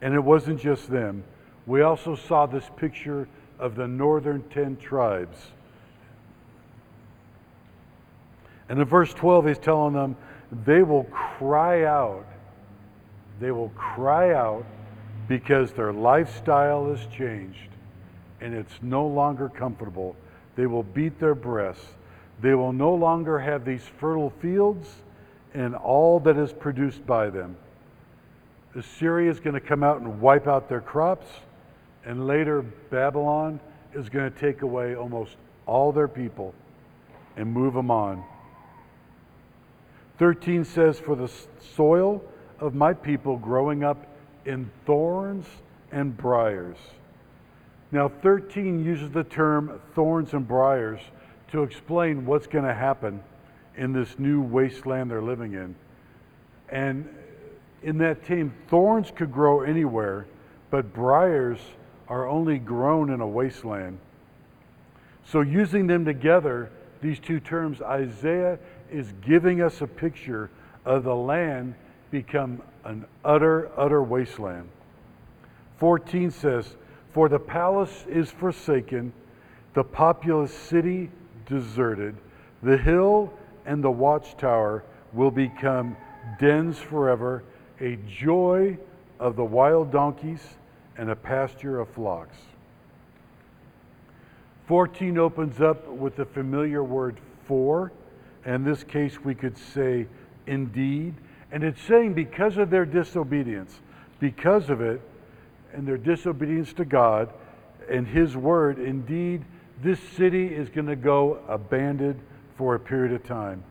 And 0.00 0.14
it 0.14 0.24
wasn't 0.24 0.60
just 0.60 0.90
them. 0.90 1.22
We 1.64 1.82
also 1.82 2.16
saw 2.16 2.46
this 2.46 2.68
picture 2.74 3.28
of 3.60 3.76
the 3.76 3.86
northern 3.86 4.42
10 4.50 4.78
tribes. 4.78 5.38
And 8.68 8.80
in 8.80 8.84
verse 8.84 9.14
12, 9.14 9.46
he's 9.46 9.58
telling 9.58 9.94
them, 9.94 10.16
they 10.64 10.82
will 10.82 11.04
cry 11.04 11.84
out. 11.84 12.26
They 13.38 13.52
will 13.52 13.70
cry 13.76 14.34
out 14.34 14.66
because 15.28 15.70
their 15.70 15.92
lifestyle 15.92 16.90
has 16.90 17.06
changed 17.06 17.71
and 18.42 18.54
it's 18.54 18.74
no 18.82 19.06
longer 19.06 19.48
comfortable. 19.48 20.16
They 20.56 20.66
will 20.66 20.82
beat 20.82 21.18
their 21.20 21.36
breasts. 21.36 21.86
They 22.40 22.54
will 22.54 22.72
no 22.72 22.92
longer 22.92 23.38
have 23.38 23.64
these 23.64 23.84
fertile 23.98 24.30
fields 24.42 24.88
and 25.54 25.76
all 25.76 26.18
that 26.20 26.36
is 26.36 26.52
produced 26.52 27.06
by 27.06 27.30
them. 27.30 27.56
Assyria 28.74 29.30
is 29.30 29.38
going 29.38 29.54
to 29.54 29.60
come 29.60 29.82
out 29.82 30.00
and 30.00 30.20
wipe 30.20 30.48
out 30.48 30.68
their 30.68 30.80
crops, 30.80 31.26
and 32.04 32.26
later 32.26 32.62
Babylon 32.62 33.60
is 33.94 34.08
going 34.08 34.32
to 34.32 34.38
take 34.38 34.62
away 34.62 34.96
almost 34.96 35.36
all 35.66 35.92
their 35.92 36.08
people 36.08 36.54
and 37.36 37.52
move 37.52 37.74
them 37.74 37.90
on. 37.90 38.24
13 40.18 40.64
says, 40.64 40.98
For 40.98 41.14
the 41.14 41.30
soil 41.76 42.24
of 42.58 42.74
my 42.74 42.92
people 42.92 43.36
growing 43.36 43.84
up 43.84 44.06
in 44.46 44.70
thorns 44.86 45.46
and 45.92 46.16
briars. 46.16 46.78
Now, 47.92 48.08
13 48.08 48.82
uses 48.82 49.10
the 49.10 49.22
term 49.22 49.78
thorns 49.94 50.32
and 50.32 50.48
briars 50.48 51.00
to 51.50 51.62
explain 51.62 52.24
what's 52.24 52.46
going 52.46 52.64
to 52.64 52.74
happen 52.74 53.22
in 53.76 53.92
this 53.92 54.18
new 54.18 54.40
wasteland 54.40 55.10
they're 55.10 55.20
living 55.20 55.52
in. 55.52 55.74
And 56.70 57.06
in 57.82 57.98
that 57.98 58.24
team, 58.24 58.54
thorns 58.68 59.12
could 59.14 59.30
grow 59.30 59.60
anywhere, 59.60 60.26
but 60.70 60.94
briars 60.94 61.58
are 62.08 62.26
only 62.26 62.58
grown 62.58 63.10
in 63.10 63.20
a 63.20 63.28
wasteland. 63.28 63.98
So, 65.26 65.42
using 65.42 65.86
them 65.86 66.06
together, 66.06 66.70
these 67.02 67.18
two 67.18 67.40
terms, 67.40 67.82
Isaiah 67.82 68.58
is 68.90 69.12
giving 69.20 69.60
us 69.60 69.82
a 69.82 69.86
picture 69.86 70.50
of 70.86 71.04
the 71.04 71.14
land 71.14 71.74
become 72.10 72.62
an 72.84 73.04
utter, 73.24 73.70
utter 73.76 74.02
wasteland. 74.02 74.68
14 75.78 76.30
says, 76.30 76.74
For 77.12 77.28
the 77.28 77.38
palace 77.38 78.04
is 78.08 78.30
forsaken, 78.30 79.12
the 79.74 79.84
populous 79.84 80.52
city 80.52 81.10
deserted, 81.46 82.16
the 82.62 82.76
hill 82.76 83.32
and 83.66 83.82
the 83.82 83.90
watchtower 83.90 84.84
will 85.12 85.30
become 85.30 85.96
dens 86.38 86.78
forever, 86.78 87.42
a 87.80 87.96
joy 88.08 88.78
of 89.18 89.36
the 89.36 89.44
wild 89.44 89.92
donkeys 89.92 90.42
and 90.96 91.10
a 91.10 91.16
pasture 91.16 91.80
of 91.80 91.88
flocks. 91.90 92.36
14 94.66 95.18
opens 95.18 95.60
up 95.60 95.86
with 95.88 96.16
the 96.16 96.24
familiar 96.24 96.82
word 96.82 97.18
for. 97.44 97.92
In 98.46 98.64
this 98.64 98.84
case, 98.84 99.22
we 99.22 99.34
could 99.34 99.58
say 99.58 100.06
indeed. 100.46 101.14
And 101.50 101.62
it's 101.62 101.82
saying 101.82 102.14
because 102.14 102.56
of 102.56 102.70
their 102.70 102.86
disobedience, 102.86 103.80
because 104.18 104.70
of 104.70 104.80
it, 104.80 105.00
and 105.72 105.86
their 105.86 105.98
disobedience 105.98 106.72
to 106.74 106.84
God 106.84 107.32
and 107.88 108.06
His 108.06 108.36
word, 108.36 108.78
indeed, 108.78 109.44
this 109.82 109.98
city 110.16 110.46
is 110.46 110.68
going 110.68 110.86
to 110.86 110.96
go 110.96 111.38
abandoned 111.48 112.20
for 112.56 112.74
a 112.74 112.80
period 112.80 113.12
of 113.12 113.24
time. 113.24 113.64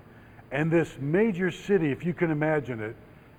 And 0.51 0.69
this 0.69 0.97
major 0.99 1.49
city, 1.49 1.91
if 1.91 2.05
you 2.05 2.13
can 2.13 2.31
imagine 2.31 2.81
it, 2.81 2.95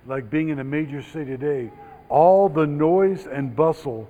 like 0.06 0.30
being 0.30 0.48
in 0.48 0.58
a 0.58 0.64
major 0.64 1.02
city 1.02 1.26
today, 1.26 1.70
all 2.08 2.48
the 2.48 2.66
noise 2.66 3.26
and 3.26 3.54
bustle 3.54 4.08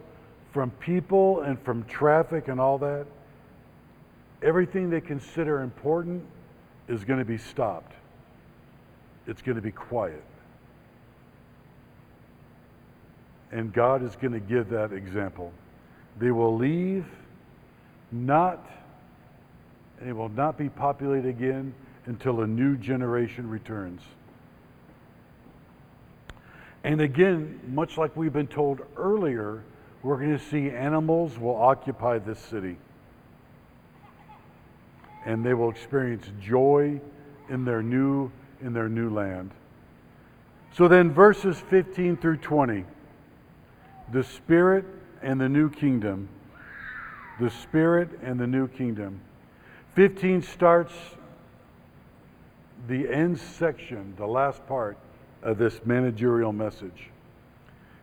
from 0.53 0.71
people 0.73 1.41
and 1.41 1.61
from 1.63 1.85
traffic 1.85 2.49
and 2.49 2.61
all 2.61 2.79
that, 2.79 3.07
everything 4.43 4.91
they 4.91 5.01
consider 5.01 5.61
important 5.61 6.25
is 6.89 7.05
going 7.05 7.19
to 7.19 7.25
be 7.25 7.39
stopped. 7.39 7.93
It's 9.27 9.43
going 9.43 9.57
to 9.57 9.63
be 9.63 9.71
quiet. 9.73 10.23
And 13.53 13.73
God 13.73 14.03
is 14.03 14.17
going 14.17 14.33
to 14.33 14.41
give 14.41 14.71
that 14.71 14.93
example. 14.93 15.53
They 16.19 16.31
will 16.31 16.57
leave 16.57 17.07
not, 18.11 18.67
and 20.01 20.09
it 20.09 20.13
will 20.13 20.29
not 20.31 20.59
be 20.59 20.69
populated 20.69 21.29
again 21.29 21.75
until 22.07 22.41
a 22.41 22.47
new 22.47 22.77
generation 22.77 23.49
returns. 23.49 24.03
And 26.85 27.01
again, 27.01 27.61
much 27.69 27.97
like 27.97 28.17
we've 28.17 28.33
been 28.33 28.49
told 28.49 28.81
earlier, 28.97 29.63
we're 30.03 30.17
going 30.17 30.37
to 30.37 30.45
see 30.45 30.69
animals 30.71 31.39
will 31.39 31.57
occupy 31.57 32.19
this 32.19 32.39
city. 32.39 32.77
And 35.25 35.45
they 35.47 35.55
will 35.55 35.71
experience 35.71 36.27
joy 36.41 37.01
in 37.49 37.65
their 37.65 37.83
new 37.83 38.33
in 38.61 38.73
their 38.73 38.89
new 38.89 39.11
land. 39.11 39.51
So 40.75 40.89
then 40.89 41.13
verses 41.13 41.59
15 41.69 42.17
through 42.17 42.39
20. 42.39 42.85
The 44.13 44.23
spirit 44.23 44.85
and 45.23 45.41
the 45.41 45.49
new 45.49 45.71
kingdom. 45.71 46.29
The 47.41 47.51
spirit 47.51 48.11
and 48.23 48.39
the 48.39 48.47
new 48.47 48.69
kingdom. 48.69 49.21
15 49.95 50.43
starts 50.43 50.93
the 52.89 53.09
end 53.09 53.39
section, 53.39 54.15
the 54.17 54.27
last 54.27 54.67
part 54.67 54.99
of 55.43 55.57
this 55.57 55.81
managerial 55.85 56.53
message. 56.53 57.11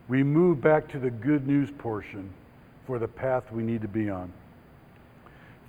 We 0.08 0.24
move 0.24 0.62
back 0.62 0.88
to 0.89 1.00
the 1.00 1.12
good 1.12 1.48
news 1.48 1.69
portion 1.78 2.34
for 2.88 2.98
the 2.98 3.08
path 3.08 3.52
we 3.52 3.62
need 3.62 3.84
to 3.84 3.88
be 3.88 4.10
on. 4.10 4.34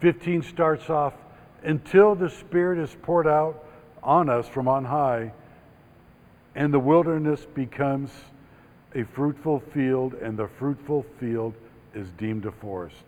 15 0.00 0.42
starts 0.42 0.88
off 0.88 1.12
until 1.62 2.14
the 2.14 2.31
Spirit 2.31 2.79
is 2.79 2.96
poured 3.03 3.26
out 3.26 3.62
on 4.03 4.31
us 4.31 4.48
from 4.48 4.68
on 4.68 4.87
high, 4.87 5.33
and 6.55 6.72
the 6.72 6.79
wilderness 6.79 7.46
becomes 7.55 8.11
a 8.94 9.05
fruitful 9.05 9.61
field, 9.72 10.14
and 10.14 10.37
the 10.37 10.48
fruitful 10.48 11.05
field 11.18 11.55
is 11.94 12.11
deemed 12.12 12.46
a 12.46 12.53
forest. 12.53 13.05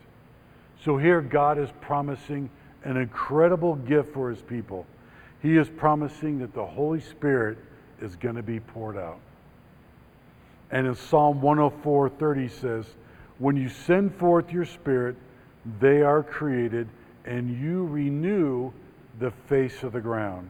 So 0.84 0.96
here, 0.96 1.20
God 1.20 1.58
is 1.58 1.70
promising 1.80 2.50
an 2.84 2.96
incredible 2.96 3.76
gift 3.76 4.12
for 4.12 4.30
his 4.30 4.42
people. 4.42 4.86
He 5.40 5.56
is 5.56 5.68
promising 5.68 6.38
that 6.40 6.54
the 6.54 6.66
Holy 6.66 7.00
Spirit 7.00 7.58
is 8.00 8.16
going 8.16 8.36
to 8.36 8.42
be 8.42 8.60
poured 8.60 8.96
out. 8.96 9.18
And 10.70 10.86
in 10.86 10.94
Psalm 10.94 11.40
104:30 11.40 12.48
says, 12.48 12.94
"When 13.38 13.56
you 13.56 13.68
send 13.68 14.14
forth 14.14 14.52
your 14.52 14.64
spirit, 14.64 15.16
they 15.80 16.02
are 16.02 16.22
created, 16.22 16.88
and 17.24 17.50
you 17.50 17.86
renew 17.86 18.72
the 19.18 19.30
face 19.30 19.82
of 19.82 19.92
the 19.92 20.00
ground." 20.00 20.48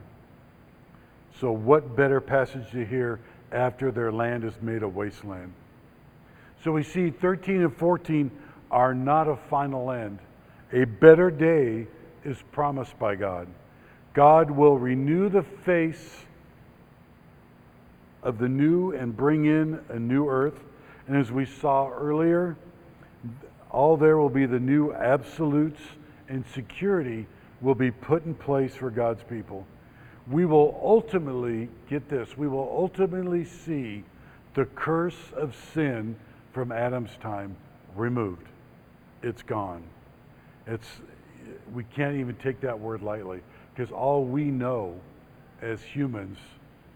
So 1.33 1.51
what 1.51 1.95
better 1.95 2.21
passage 2.21 2.71
to 2.71 2.85
hear 2.85 3.19
after 3.53 3.91
their 3.91 4.11
land 4.11 4.43
is 4.43 4.53
made 4.61 4.83
a 4.83 4.87
wasteland? 4.87 5.53
So 6.63 6.71
we 6.71 6.83
see 6.83 7.09
13 7.09 7.61
and 7.61 7.75
14 7.75 8.31
are 8.71 8.93
not 8.93 9.27
a 9.27 9.35
final 9.35 9.91
end. 9.91 10.19
A 10.71 10.85
better 10.85 11.29
day 11.29 11.87
is 12.25 12.37
promised 12.51 12.97
by 12.97 13.15
God. 13.15 13.47
God 14.13 14.49
will 14.49 14.77
renew 14.77 15.29
the 15.29 15.43
face 15.43 16.23
of 18.23 18.37
the 18.37 18.47
new 18.47 18.91
and 18.93 19.15
bring 19.15 19.45
in 19.45 19.79
a 19.89 19.99
new 19.99 20.27
earth. 20.27 20.59
And 21.07 21.17
as 21.17 21.31
we 21.31 21.45
saw 21.45 21.89
earlier, 21.89 22.55
all 23.69 23.97
there 23.97 24.17
will 24.17 24.29
be 24.29 24.45
the 24.45 24.59
new 24.59 24.93
absolutes 24.93 25.81
and 26.29 26.45
security 26.53 27.27
will 27.61 27.75
be 27.75 27.91
put 27.91 28.25
in 28.25 28.33
place 28.33 28.73
for 28.73 28.89
God's 28.89 29.23
people. 29.23 29.65
We 30.29 30.45
will 30.45 30.79
ultimately, 30.81 31.69
get 31.89 32.07
this, 32.09 32.37
we 32.37 32.47
will 32.47 32.69
ultimately 32.71 33.45
see 33.45 34.03
the 34.53 34.65
curse 34.65 35.17
of 35.35 35.55
sin 35.73 36.15
from 36.53 36.71
Adam's 36.71 37.15
time 37.21 37.55
removed. 37.95 38.47
It's 39.21 39.41
gone. 39.41 39.83
It's, 40.67 40.87
we 41.73 41.83
can't 41.83 42.15
even 42.15 42.35
take 42.35 42.61
that 42.61 42.79
word 42.79 43.01
lightly 43.01 43.41
because 43.75 43.91
all 43.91 44.23
we 44.23 44.45
know 44.45 44.99
as 45.61 45.81
humans 45.81 46.37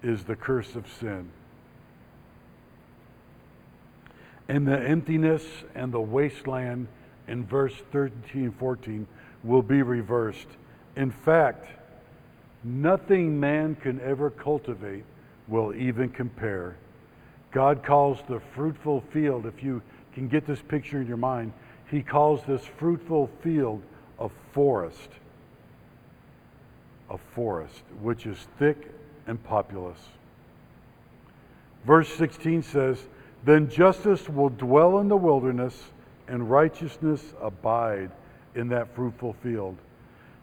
is 0.03 0.23
the 0.23 0.35
curse 0.35 0.75
of 0.75 0.85
sin. 0.99 1.29
And 4.47 4.65
the 4.67 4.79
emptiness 4.79 5.43
and 5.75 5.91
the 5.91 5.99
wasteland 5.99 6.87
in 7.27 7.45
verse 7.45 7.73
13 7.91 8.51
14 8.51 9.07
will 9.43 9.61
be 9.61 9.81
reversed. 9.81 10.47
In 10.95 11.11
fact, 11.11 11.67
nothing 12.67 13.39
man 13.39 13.75
can 13.75 13.99
ever 14.01 14.29
cultivate 14.29 15.03
will 15.47 15.73
even 15.73 16.09
compare. 16.09 16.75
God 17.51 17.83
calls 17.83 18.19
the 18.27 18.41
fruitful 18.53 19.01
field, 19.11 19.45
if 19.45 19.63
you 19.63 19.81
can 20.13 20.27
get 20.27 20.45
this 20.45 20.61
picture 20.61 21.01
in 21.01 21.07
your 21.07 21.17
mind, 21.17 21.53
he 21.89 22.01
calls 22.01 22.41
this 22.45 22.65
fruitful 22.77 23.29
field 23.41 23.81
a 24.19 24.29
forest 24.53 25.09
a 27.09 27.17
forest, 27.35 27.83
which 28.01 28.25
is 28.25 28.37
thick 28.59 28.91
and 29.27 29.41
populous. 29.43 29.97
Verse 31.85 32.09
16 32.15 32.63
says, 32.63 32.99
Then 33.45 33.69
justice 33.69 34.27
will 34.27 34.49
dwell 34.49 34.99
in 34.99 35.07
the 35.07 35.17
wilderness, 35.17 35.81
and 36.27 36.49
righteousness 36.49 37.23
abide 37.41 38.11
in 38.55 38.67
that 38.69 38.93
fruitful 38.95 39.33
field. 39.41 39.77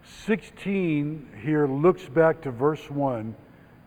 16 0.04 1.28
here 1.42 1.66
looks 1.66 2.04
back 2.04 2.42
to 2.42 2.50
verse 2.50 2.90
1 2.90 3.34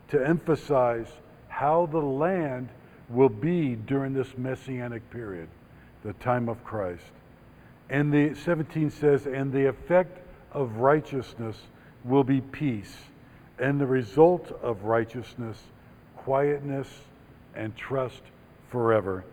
to 0.08 0.26
emphasize 0.26 1.06
how 1.48 1.86
the 1.86 1.98
land 1.98 2.68
will 3.08 3.28
be 3.28 3.74
during 3.74 4.12
this 4.12 4.36
messianic 4.36 5.08
period, 5.10 5.48
the 6.04 6.12
time 6.14 6.48
of 6.48 6.62
Christ. 6.64 7.04
And 7.90 8.12
the 8.12 8.34
17 8.34 8.90
says, 8.90 9.26
And 9.26 9.52
the 9.52 9.66
effect 9.66 10.18
of 10.52 10.76
righteousness 10.76 11.56
will 12.04 12.24
be 12.24 12.40
peace, 12.40 12.96
and 13.58 13.80
the 13.80 13.86
result 13.86 14.50
of 14.62 14.84
righteousness, 14.84 15.58
quietness, 16.16 16.88
and 17.54 17.74
trust 17.76 18.22
forever. 18.70 19.24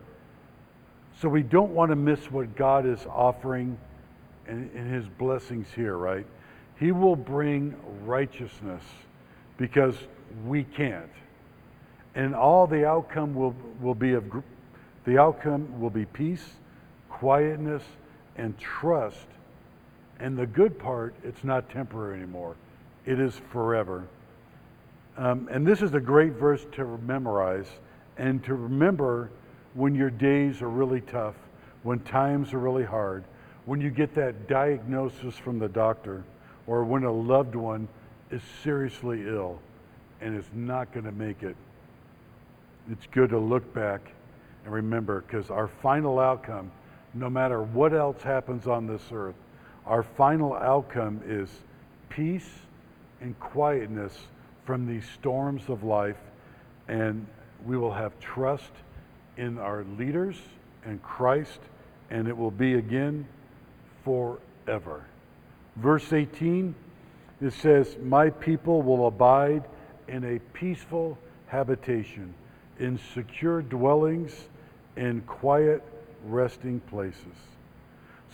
So 1.20 1.28
we 1.28 1.42
don't 1.42 1.72
want 1.72 1.90
to 1.90 1.96
miss 1.96 2.30
what 2.30 2.56
God 2.56 2.86
is 2.86 3.04
offering 3.06 3.78
in, 4.48 4.70
in 4.74 4.90
his 4.90 5.06
blessings 5.06 5.66
here, 5.74 5.96
right? 5.96 6.26
He 6.78 6.92
will 6.92 7.16
bring 7.16 7.74
righteousness 8.04 8.82
because 9.56 9.96
we 10.46 10.64
can't. 10.64 11.10
And 12.14 12.34
all 12.34 12.66
the 12.66 12.86
outcome 12.86 13.34
will, 13.34 13.54
will 13.80 13.94
be 13.94 14.12
of 14.12 14.24
the 15.04 15.18
outcome 15.18 15.80
will 15.80 15.90
be 15.90 16.04
peace, 16.04 16.44
quietness, 17.08 17.84
and 18.36 18.58
trust. 18.58 19.26
And 20.18 20.36
the 20.36 20.46
good 20.46 20.78
part, 20.78 21.14
it's 21.22 21.44
not 21.44 21.70
temporary 21.70 22.16
anymore. 22.16 22.56
It 23.04 23.20
is 23.20 23.40
forever. 23.52 24.08
Um, 25.16 25.48
and 25.50 25.66
this 25.66 25.80
is 25.80 25.94
a 25.94 26.00
great 26.00 26.32
verse 26.32 26.66
to 26.72 26.98
memorize 27.06 27.68
and 28.18 28.42
to 28.44 28.54
remember 28.54 29.30
when 29.74 29.94
your 29.94 30.10
days 30.10 30.60
are 30.60 30.68
really 30.68 31.02
tough, 31.02 31.34
when 31.82 32.00
times 32.00 32.52
are 32.52 32.58
really 32.58 32.84
hard, 32.84 33.24
when 33.66 33.80
you 33.80 33.90
get 33.90 34.14
that 34.14 34.48
diagnosis 34.48 35.36
from 35.36 35.58
the 35.58 35.68
doctor, 35.68 36.24
or 36.66 36.84
when 36.84 37.04
a 37.04 37.12
loved 37.12 37.54
one 37.54 37.88
is 38.30 38.42
seriously 38.62 39.24
ill 39.26 39.60
and 40.20 40.36
is 40.36 40.46
not 40.54 40.92
going 40.92 41.04
to 41.04 41.12
make 41.12 41.42
it. 41.42 41.56
It's 42.90 43.06
good 43.12 43.30
to 43.30 43.38
look 43.38 43.72
back 43.74 44.12
and 44.64 44.72
remember 44.72 45.22
because 45.22 45.50
our 45.50 45.68
final 45.68 46.18
outcome, 46.18 46.70
no 47.14 47.30
matter 47.30 47.62
what 47.62 47.92
else 47.92 48.22
happens 48.22 48.66
on 48.66 48.86
this 48.86 49.02
earth, 49.12 49.34
our 49.86 50.02
final 50.02 50.54
outcome 50.54 51.20
is 51.24 51.48
peace 52.08 52.48
and 53.20 53.38
quietness 53.38 54.12
from 54.64 54.86
these 54.86 55.04
storms 55.14 55.62
of 55.68 55.84
life, 55.84 56.18
and 56.88 57.26
we 57.64 57.76
will 57.76 57.92
have 57.92 58.18
trust 58.18 58.72
in 59.36 59.58
our 59.58 59.84
leaders 59.98 60.36
and 60.84 61.02
Christ, 61.02 61.60
and 62.10 62.26
it 62.26 62.36
will 62.36 62.50
be 62.50 62.74
again 62.74 63.26
forever. 64.04 65.04
Verse 65.76 66.12
18, 66.12 66.74
it 67.40 67.52
says, 67.52 67.96
My 68.02 68.30
people 68.30 68.82
will 68.82 69.06
abide 69.06 69.64
in 70.08 70.24
a 70.24 70.38
peaceful 70.52 71.18
habitation, 71.48 72.34
in 72.78 72.98
secure 73.14 73.62
dwellings, 73.62 74.48
in 74.96 75.20
quiet 75.22 75.82
resting 76.24 76.80
places. 76.80 77.36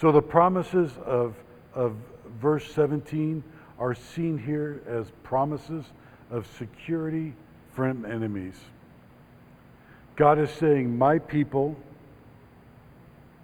So 0.00 0.12
the 0.12 0.22
promises 0.22 0.92
of, 1.04 1.34
of 1.74 1.96
verse 2.40 2.72
17 2.72 3.42
are 3.78 3.94
seen 3.94 4.38
here 4.38 4.80
as 4.86 5.06
promises 5.22 5.84
of 6.30 6.46
security 6.58 7.34
from 7.74 8.04
enemies. 8.04 8.54
God 10.16 10.38
is 10.38 10.50
saying, 10.50 10.96
My 10.96 11.18
people, 11.18 11.76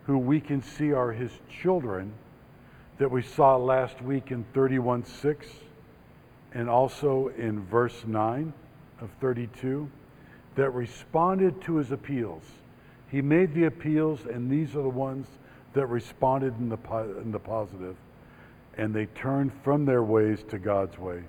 who 0.06 0.18
we 0.18 0.40
can 0.40 0.62
see 0.62 0.92
are 0.92 1.12
his 1.12 1.32
children, 1.62 2.12
that 2.98 3.11
we 3.11 3.22
saw 3.22 3.56
last 3.56 4.02
week 4.02 4.30
in 4.30 4.44
31 4.54 5.04
6 5.04 5.46
and 6.52 6.68
also 6.68 7.28
in 7.37 7.64
verse 7.66 8.04
9 8.06 8.52
of 9.00 9.11
32 9.20 9.88
that 10.56 10.70
responded 10.70 11.61
to 11.62 11.76
his 11.76 11.92
appeals. 11.92 12.42
He 13.11 13.22
made 13.22 13.54
the 13.54 13.64
appeals, 13.64 14.26
and 14.26 14.50
these 14.50 14.74
are 14.74 14.82
the 14.82 14.88
ones 14.88 15.26
that 15.74 15.87
responded 15.87 16.58
in 16.58 16.68
the, 16.68 16.78
in 17.22 17.30
the 17.30 17.38
positive, 17.38 17.96
and 18.76 18.92
they 18.92 19.06
turned 19.06 19.52
from 19.62 19.84
their 19.84 20.02
ways 20.02 20.44
to 20.48 20.58
God's 20.58 20.98
ways. 20.98 21.22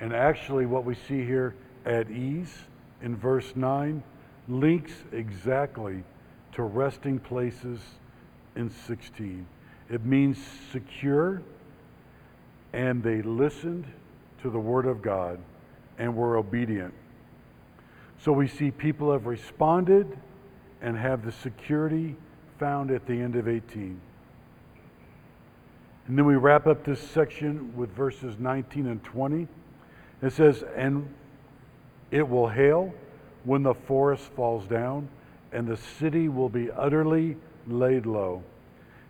And 0.00 0.12
actually, 0.12 0.66
what 0.66 0.84
we 0.84 0.94
see 0.94 1.24
here 1.24 1.54
at 1.84 2.10
ease 2.10 2.54
in 3.02 3.16
verse 3.16 3.52
9 3.56 4.02
links 4.48 4.92
exactly 5.12 6.04
to 6.52 6.62
resting 6.62 7.18
places 7.18 7.80
in 8.54 8.70
16. 8.70 9.46
It 9.92 10.06
means 10.06 10.38
secure, 10.72 11.42
and 12.72 13.02
they 13.02 13.20
listened 13.20 13.84
to 14.40 14.48
the 14.48 14.58
Word 14.58 14.86
of 14.86 15.02
God 15.02 15.38
and 15.98 16.16
were 16.16 16.38
obedient. 16.38 16.94
So 18.18 18.32
we 18.32 18.48
see 18.48 18.70
people 18.70 19.12
have 19.12 19.26
responded 19.26 20.18
and 20.80 20.96
have 20.96 21.26
the 21.26 21.30
security 21.30 22.16
found 22.58 22.90
at 22.90 23.06
the 23.06 23.12
end 23.12 23.36
of 23.36 23.46
18. 23.46 24.00
And 26.06 26.18
then 26.18 26.24
we 26.24 26.36
wrap 26.36 26.66
up 26.66 26.84
this 26.84 27.00
section 27.00 27.76
with 27.76 27.90
verses 27.90 28.36
19 28.38 28.86
and 28.86 29.04
20. 29.04 29.46
It 30.22 30.32
says, 30.32 30.64
And 30.74 31.06
it 32.10 32.26
will 32.26 32.48
hail 32.48 32.94
when 33.44 33.62
the 33.62 33.74
forest 33.74 34.24
falls 34.34 34.66
down, 34.66 35.10
and 35.52 35.68
the 35.68 35.76
city 35.76 36.30
will 36.30 36.48
be 36.48 36.70
utterly 36.70 37.36
laid 37.66 38.06
low. 38.06 38.42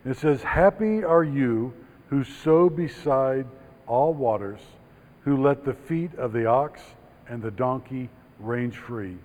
It 0.05 0.17
says, 0.17 0.43
Happy 0.43 1.05
are 1.05 1.25
you 1.25 1.73
who 2.09 2.25
sow 2.25 2.69
beside 2.69 3.47
all 3.87 4.13
waters, 4.13 4.61
who 5.25 5.43
let 5.43 5.65
the 5.65 5.75
feet 5.75 6.15
of 6.17 6.33
the 6.33 6.47
ox 6.47 6.83
and 7.29 7.43
the 7.43 7.51
donkey 7.51 8.09
range 8.39 8.77
free. 8.77 9.17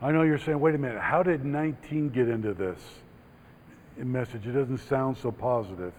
I 0.00 0.12
know 0.12 0.22
you're 0.22 0.38
saying, 0.38 0.60
wait 0.60 0.74
a 0.74 0.78
minute, 0.78 1.00
how 1.00 1.22
did 1.22 1.44
19 1.44 2.10
get 2.10 2.28
into 2.28 2.54
this 2.54 2.78
message? 3.96 4.46
It 4.46 4.52
doesn't 4.52 4.78
sound 4.88 5.16
so 5.16 5.32
positive. 5.32 5.92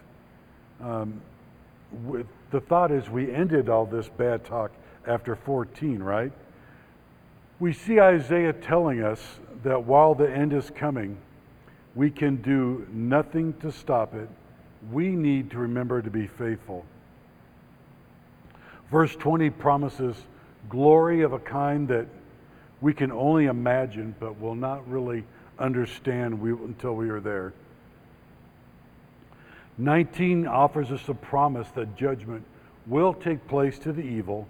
Um, 0.82 1.22
with, 2.06 2.28
the 2.52 2.62
thought 2.62 2.92
is 2.92 3.10
we 3.10 3.32
ended 3.32 3.70
all 3.70 3.86
this 3.86 4.08
bad 4.08 4.46
talk 4.46 4.72
after 5.08 5.36
14, 5.36 6.02
right? 6.02 6.32
We 7.60 7.74
see 7.74 8.00
Isaiah 8.00 8.54
telling 8.54 9.02
us 9.02 9.22
that 9.64 9.84
while 9.84 10.14
the 10.14 10.30
end 10.30 10.54
is 10.54 10.70
coming, 10.70 11.18
we 11.98 12.12
can 12.12 12.36
do 12.38 12.88
nothing 12.94 13.54
to 13.54 13.72
stop 13.72 14.14
it. 14.14 14.30
We 14.92 15.08
need 15.10 15.50
to 15.52 15.58
remember 15.58 16.00
to 16.04 16.12
be 16.12 16.28
faithful. 16.28 16.86
Verse 18.92 19.16
20 19.16 19.50
promises 19.50 20.16
glory 20.70 21.24
of 21.24 21.34
a 21.34 21.40
kind 21.40 21.88
that 21.88 22.06
we 22.82 22.94
can 22.94 23.12
only 23.12 23.46
imagine, 23.46 24.14
but 24.20 24.40
will 24.40 24.54
not 24.54 24.88
really 24.88 25.24
understand 25.58 26.40
we, 26.40 26.52
until 26.52 26.94
we 26.94 27.10
are 27.10 27.20
there. 27.20 27.52
19 29.80 30.46
offers 30.46 30.92
us 30.92 31.10
a 31.10 31.16
promise 31.16 31.68
that 31.74 31.96
judgment 31.96 32.44
will 32.86 33.14
take 33.14 33.48
place 33.48 33.80
to 33.80 33.92
the 33.92 34.04
evil 34.04 34.48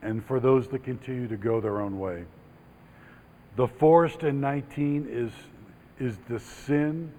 and 0.00 0.24
for 0.24 0.38
those 0.38 0.68
that 0.68 0.84
continue 0.84 1.26
to 1.26 1.36
go 1.36 1.60
their 1.60 1.80
own 1.80 1.98
way. 1.98 2.24
The 3.56 3.66
forest 3.66 4.22
in 4.22 4.40
19 4.40 5.08
is 5.10 5.32
is 6.02 6.16
the 6.28 6.40
sin 6.40 7.12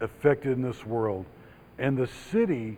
affected 0.00 0.52
in 0.52 0.62
this 0.62 0.84
world. 0.84 1.24
And 1.78 1.96
the 1.96 2.08
city 2.30 2.76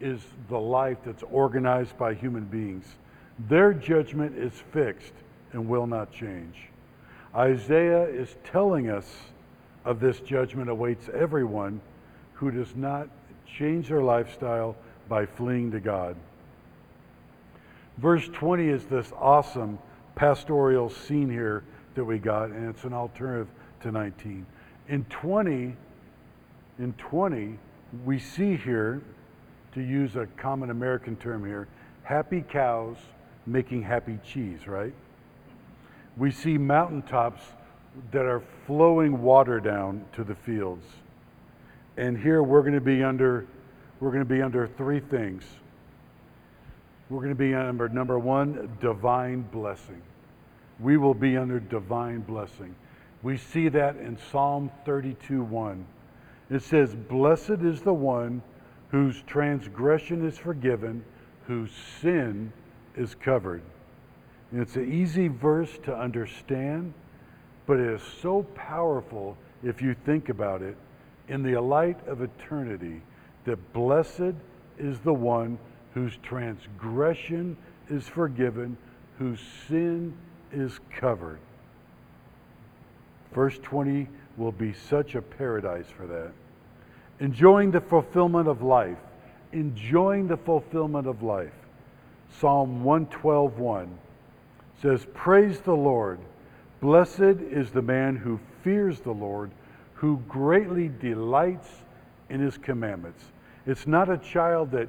is 0.00 0.20
the 0.48 0.58
life 0.58 0.96
that's 1.04 1.22
organized 1.30 1.98
by 1.98 2.14
human 2.14 2.44
beings. 2.44 2.86
Their 3.48 3.74
judgment 3.74 4.36
is 4.36 4.52
fixed 4.72 5.12
and 5.52 5.68
will 5.68 5.86
not 5.86 6.10
change. 6.10 6.56
Isaiah 7.34 8.04
is 8.04 8.34
telling 8.44 8.88
us 8.88 9.06
of 9.84 10.00
this 10.00 10.20
judgment 10.20 10.70
awaits 10.70 11.10
everyone 11.10 11.82
who 12.32 12.50
does 12.50 12.74
not 12.74 13.08
change 13.46 13.88
their 13.88 14.02
lifestyle 14.02 14.74
by 15.06 15.26
fleeing 15.26 15.70
to 15.72 15.80
God. 15.80 16.16
Verse 17.98 18.26
20 18.32 18.68
is 18.68 18.84
this 18.86 19.12
awesome 19.18 19.78
pastoral 20.14 20.88
scene 20.88 21.28
here 21.28 21.62
that 21.94 22.04
we 22.04 22.18
got, 22.18 22.50
and 22.50 22.70
it's 22.70 22.84
an 22.84 22.94
alternative 22.94 23.48
to 23.82 23.92
19. 23.92 24.46
In 24.88 25.04
20, 25.04 25.76
in 26.78 26.92
20, 26.94 27.58
we 28.04 28.18
see 28.18 28.56
here, 28.56 29.02
to 29.74 29.82
use 29.82 30.16
a 30.16 30.26
common 30.38 30.70
American 30.70 31.14
term 31.16 31.44
here, 31.44 31.68
happy 32.02 32.42
cows 32.42 32.96
making 33.46 33.82
happy 33.82 34.18
cheese, 34.24 34.66
right? 34.66 34.94
We 36.16 36.30
see 36.30 36.56
mountaintops 36.58 37.42
that 38.12 38.24
are 38.24 38.42
flowing 38.66 39.22
water 39.22 39.60
down 39.60 40.04
to 40.14 40.24
the 40.24 40.34
fields. 40.34 40.86
And 41.96 42.16
here 42.16 42.42
we're 42.42 42.62
going 42.62 42.74
to 42.74 42.80
be 42.80 43.02
under 43.02 43.46
we're 44.00 44.10
going 44.10 44.22
to 44.22 44.32
be 44.32 44.42
under 44.42 44.68
three 44.68 45.00
things. 45.00 45.42
We're 47.10 47.18
going 47.18 47.30
to 47.30 47.34
be 47.34 47.52
under 47.52 47.88
number 47.88 48.16
1 48.16 48.78
divine 48.80 49.42
blessing. 49.50 50.00
We 50.78 50.96
will 50.96 51.14
be 51.14 51.36
under 51.36 51.58
divine 51.58 52.20
blessing. 52.20 52.76
We 53.22 53.36
see 53.36 53.68
that 53.68 53.96
in 53.96 54.16
Psalm 54.30 54.70
32 54.84 55.42
1. 55.42 55.86
It 56.50 56.62
says, 56.62 56.94
Blessed 56.94 57.62
is 57.62 57.80
the 57.82 57.92
one 57.92 58.42
whose 58.90 59.22
transgression 59.26 60.26
is 60.26 60.38
forgiven, 60.38 61.04
whose 61.46 61.70
sin 62.00 62.52
is 62.96 63.14
covered. 63.14 63.62
And 64.50 64.62
it's 64.62 64.76
an 64.76 64.90
easy 64.90 65.28
verse 65.28 65.78
to 65.84 65.94
understand, 65.94 66.94
but 67.66 67.78
it 67.78 67.92
is 67.94 68.02
so 68.22 68.44
powerful 68.54 69.36
if 69.62 69.82
you 69.82 69.94
think 70.06 70.28
about 70.28 70.62
it 70.62 70.76
in 71.28 71.42
the 71.42 71.60
light 71.60 71.98
of 72.06 72.22
eternity 72.22 73.02
that 73.44 73.72
blessed 73.72 74.34
is 74.78 74.98
the 75.00 75.12
one 75.12 75.58
whose 75.92 76.16
transgression 76.22 77.56
is 77.90 78.06
forgiven, 78.06 78.76
whose 79.18 79.40
sin 79.68 80.14
is 80.52 80.78
covered. 80.98 81.40
Verse 83.32 83.58
20 83.58 84.08
will 84.36 84.52
be 84.52 84.72
such 84.72 85.14
a 85.14 85.22
paradise 85.22 85.88
for 85.88 86.06
that. 86.06 86.32
Enjoying 87.20 87.70
the 87.70 87.80
fulfillment 87.80 88.48
of 88.48 88.62
life. 88.62 88.98
Enjoying 89.52 90.28
the 90.28 90.36
fulfillment 90.36 91.06
of 91.06 91.22
life. 91.22 91.52
Psalm 92.30 92.84
112:1 92.84 93.88
says, 94.76 95.06
"Praise 95.14 95.60
the 95.60 95.76
Lord. 95.76 96.18
Blessed 96.80 97.20
is 97.20 97.70
the 97.70 97.82
man 97.82 98.16
who 98.16 98.38
fears 98.62 99.00
the 99.00 99.14
Lord, 99.14 99.50
who 99.94 100.18
greatly 100.28 100.88
delights 100.88 101.84
in 102.28 102.40
his 102.40 102.56
commandments." 102.58 103.32
It's 103.66 103.86
not 103.86 104.08
a 104.08 104.18
child 104.18 104.70
that 104.70 104.88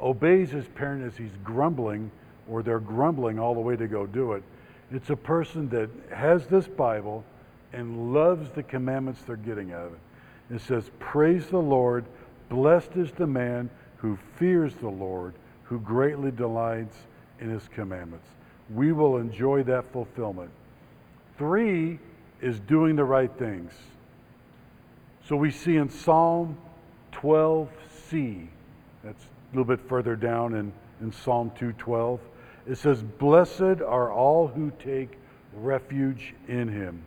obeys 0.00 0.50
his 0.50 0.66
parent 0.68 1.04
as 1.04 1.16
he's 1.16 1.36
grumbling 1.44 2.10
or 2.48 2.62
they're 2.62 2.80
grumbling 2.80 3.38
all 3.38 3.54
the 3.54 3.60
way 3.60 3.76
to 3.76 3.86
go 3.86 4.06
do 4.06 4.32
it. 4.32 4.42
It's 4.90 5.10
a 5.10 5.16
person 5.16 5.68
that 5.68 5.90
has 6.10 6.46
this 6.46 6.66
Bible 6.66 7.24
and 7.72 8.12
loves 8.12 8.50
the 8.50 8.62
commandments 8.62 9.20
they're 9.26 9.36
getting 9.36 9.72
out 9.72 9.86
of 9.86 9.92
it. 9.92 10.54
It 10.54 10.60
says, 10.62 10.90
Praise 10.98 11.46
the 11.46 11.58
Lord, 11.58 12.04
blessed 12.48 12.96
is 12.96 13.12
the 13.12 13.26
man 13.26 13.70
who 13.98 14.18
fears 14.36 14.74
the 14.74 14.88
Lord, 14.88 15.34
who 15.64 15.78
greatly 15.80 16.30
delights 16.30 16.96
in 17.40 17.50
his 17.50 17.68
commandments. 17.68 18.26
We 18.74 18.92
will 18.92 19.18
enjoy 19.18 19.62
that 19.64 19.92
fulfillment. 19.92 20.50
Three 21.36 21.98
is 22.40 22.60
doing 22.60 22.96
the 22.96 23.04
right 23.04 23.30
things. 23.38 23.72
So 25.28 25.36
we 25.36 25.50
see 25.50 25.76
in 25.76 25.90
Psalm 25.90 26.56
12c, 27.12 28.46
that's 29.04 29.22
a 29.22 29.56
little 29.56 29.64
bit 29.64 29.86
further 29.88 30.16
down 30.16 30.54
in, 30.54 30.72
in 31.00 31.12
Psalm 31.12 31.50
212, 31.50 32.20
it 32.66 32.76
says, 32.76 33.02
Blessed 33.02 33.82
are 33.86 34.12
all 34.12 34.46
who 34.46 34.72
take 34.82 35.18
refuge 35.54 36.34
in 36.48 36.68
him. 36.68 37.02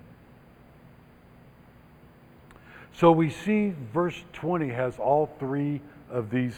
So 2.94 3.12
we 3.12 3.30
see 3.30 3.74
verse 3.94 4.22
20 4.34 4.70
has 4.70 5.00
all 5.00 5.30
three 5.40 5.82
of 6.10 6.30
these, 6.30 6.56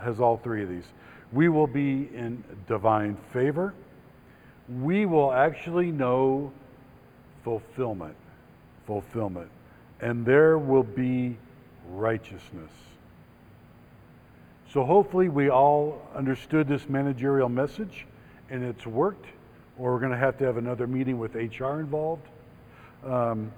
has 0.00 0.20
all 0.20 0.36
three 0.36 0.62
of 0.62 0.68
these. 0.68 0.84
We 1.32 1.48
will 1.48 1.66
be 1.66 2.08
in 2.14 2.42
divine 2.66 3.16
favor. 3.32 3.74
We 4.80 5.06
will 5.06 5.32
actually 5.32 5.90
know 5.90 6.52
fulfillment. 7.44 8.16
Fulfillment. 8.86 9.48
And 10.00 10.24
there 10.24 10.58
will 10.58 10.82
be 10.82 11.36
righteousness. 11.90 12.70
So 14.72 14.84
hopefully 14.84 15.28
we 15.28 15.50
all 15.50 16.00
understood 16.14 16.68
this 16.68 16.88
managerial 16.88 17.48
message 17.48 18.06
and 18.50 18.64
it's 18.64 18.86
worked, 18.86 19.26
or 19.78 19.92
we're 19.92 20.00
going 20.00 20.12
to 20.12 20.18
have 20.18 20.36
to 20.38 20.44
have 20.44 20.56
another 20.56 20.86
meeting 20.86 21.18
with 21.18 21.34
HR 21.34 21.80
involved. 21.80 22.26
Um, 23.04 23.52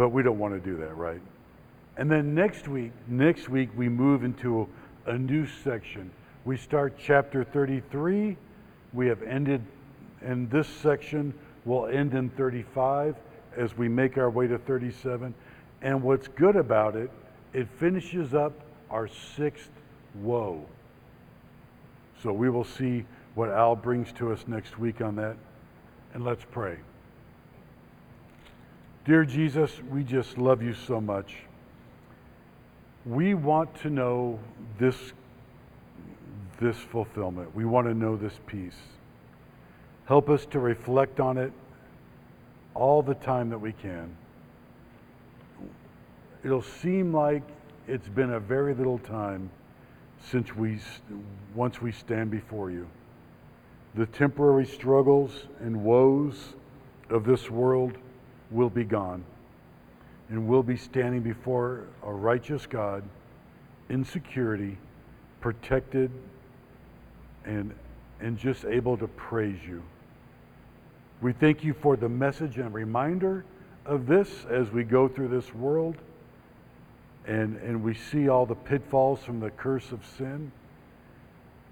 but 0.00 0.12
we 0.12 0.22
don't 0.22 0.38
want 0.38 0.54
to 0.54 0.60
do 0.60 0.78
that, 0.78 0.96
right? 0.96 1.20
And 1.98 2.10
then 2.10 2.34
next 2.34 2.66
week, 2.66 2.92
next 3.06 3.50
week 3.50 3.68
we 3.76 3.90
move 3.90 4.24
into 4.24 4.66
a 5.04 5.18
new 5.18 5.46
section. 5.62 6.10
We 6.46 6.56
start 6.56 6.94
chapter 6.98 7.44
33. 7.44 8.34
We 8.94 9.06
have 9.08 9.22
ended, 9.22 9.62
and 10.22 10.50
this 10.50 10.66
section 10.66 11.34
will 11.66 11.84
end 11.84 12.14
in 12.14 12.30
35 12.30 13.14
as 13.58 13.76
we 13.76 13.90
make 13.90 14.16
our 14.16 14.30
way 14.30 14.46
to 14.46 14.56
37. 14.56 15.34
And 15.82 16.02
what's 16.02 16.28
good 16.28 16.56
about 16.56 16.96
it, 16.96 17.10
it 17.52 17.68
finishes 17.78 18.32
up 18.32 18.54
our 18.90 19.06
sixth 19.06 19.68
woe. 20.14 20.64
So 22.22 22.32
we 22.32 22.48
will 22.48 22.64
see 22.64 23.04
what 23.34 23.50
Al 23.50 23.76
brings 23.76 24.12
to 24.12 24.32
us 24.32 24.44
next 24.46 24.78
week 24.78 25.02
on 25.02 25.16
that. 25.16 25.36
And 26.14 26.24
let's 26.24 26.46
pray. 26.50 26.78
Dear 29.06 29.24
Jesus, 29.24 29.70
we 29.90 30.04
just 30.04 30.36
love 30.36 30.62
you 30.62 30.74
so 30.74 31.00
much. 31.00 31.36
We 33.06 33.32
want 33.32 33.74
to 33.80 33.88
know 33.88 34.38
this, 34.78 35.14
this 36.60 36.76
fulfillment. 36.76 37.54
We 37.54 37.64
want 37.64 37.86
to 37.86 37.94
know 37.94 38.16
this 38.16 38.34
peace. 38.46 38.76
Help 40.04 40.28
us 40.28 40.44
to 40.50 40.58
reflect 40.58 41.18
on 41.18 41.38
it 41.38 41.50
all 42.74 43.02
the 43.02 43.14
time 43.14 43.48
that 43.50 43.58
we 43.58 43.72
can. 43.72 44.14
It'll 46.44 46.60
seem 46.60 47.14
like 47.14 47.42
it's 47.88 48.08
been 48.08 48.34
a 48.34 48.40
very 48.40 48.74
little 48.74 48.98
time 48.98 49.50
since 50.30 50.54
we 50.54 50.78
once 51.54 51.80
we 51.80 51.90
stand 51.90 52.30
before 52.30 52.70
you. 52.70 52.86
The 53.94 54.06
temporary 54.06 54.66
struggles 54.66 55.46
and 55.60 55.84
woes 55.84 56.54
of 57.08 57.24
this 57.24 57.50
world 57.50 57.96
will 58.50 58.70
be 58.70 58.84
gone, 58.84 59.24
and 60.28 60.46
we'll 60.46 60.62
be 60.62 60.76
standing 60.76 61.20
before 61.20 61.84
a 62.02 62.12
righteous 62.12 62.66
God 62.66 63.02
in 63.88 64.04
security, 64.04 64.78
protected, 65.40 66.10
and, 67.44 67.72
and 68.20 68.38
just 68.38 68.64
able 68.64 68.96
to 68.96 69.08
praise 69.08 69.58
you. 69.66 69.82
We 71.20 71.32
thank 71.32 71.62
you 71.62 71.74
for 71.74 71.96
the 71.96 72.08
message 72.08 72.58
and 72.58 72.72
reminder 72.72 73.44
of 73.84 74.06
this 74.06 74.46
as 74.48 74.70
we 74.70 74.84
go 74.84 75.08
through 75.08 75.28
this 75.28 75.52
world 75.54 75.96
and, 77.26 77.56
and 77.58 77.82
we 77.82 77.94
see 77.94 78.28
all 78.28 78.46
the 78.46 78.54
pitfalls 78.54 79.22
from 79.22 79.40
the 79.40 79.50
curse 79.50 79.92
of 79.92 80.00
sin. 80.16 80.50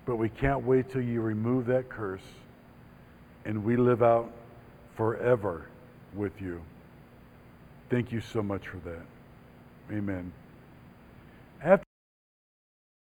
But 0.04 0.16
we 0.16 0.28
can't 0.28 0.64
wait 0.64 0.90
till 0.90 1.02
you 1.02 1.20
remove 1.20 1.66
that 1.66 1.88
curse 1.88 2.22
and 3.44 3.64
we 3.64 3.76
live 3.76 4.02
out 4.02 4.30
forever 4.96 5.66
with 6.14 6.40
you. 6.40 6.62
Thank 7.90 8.12
you 8.12 8.20
so 8.20 8.42
much 8.42 8.68
for 8.68 8.78
that. 8.78 9.06
Amen. 9.92 10.32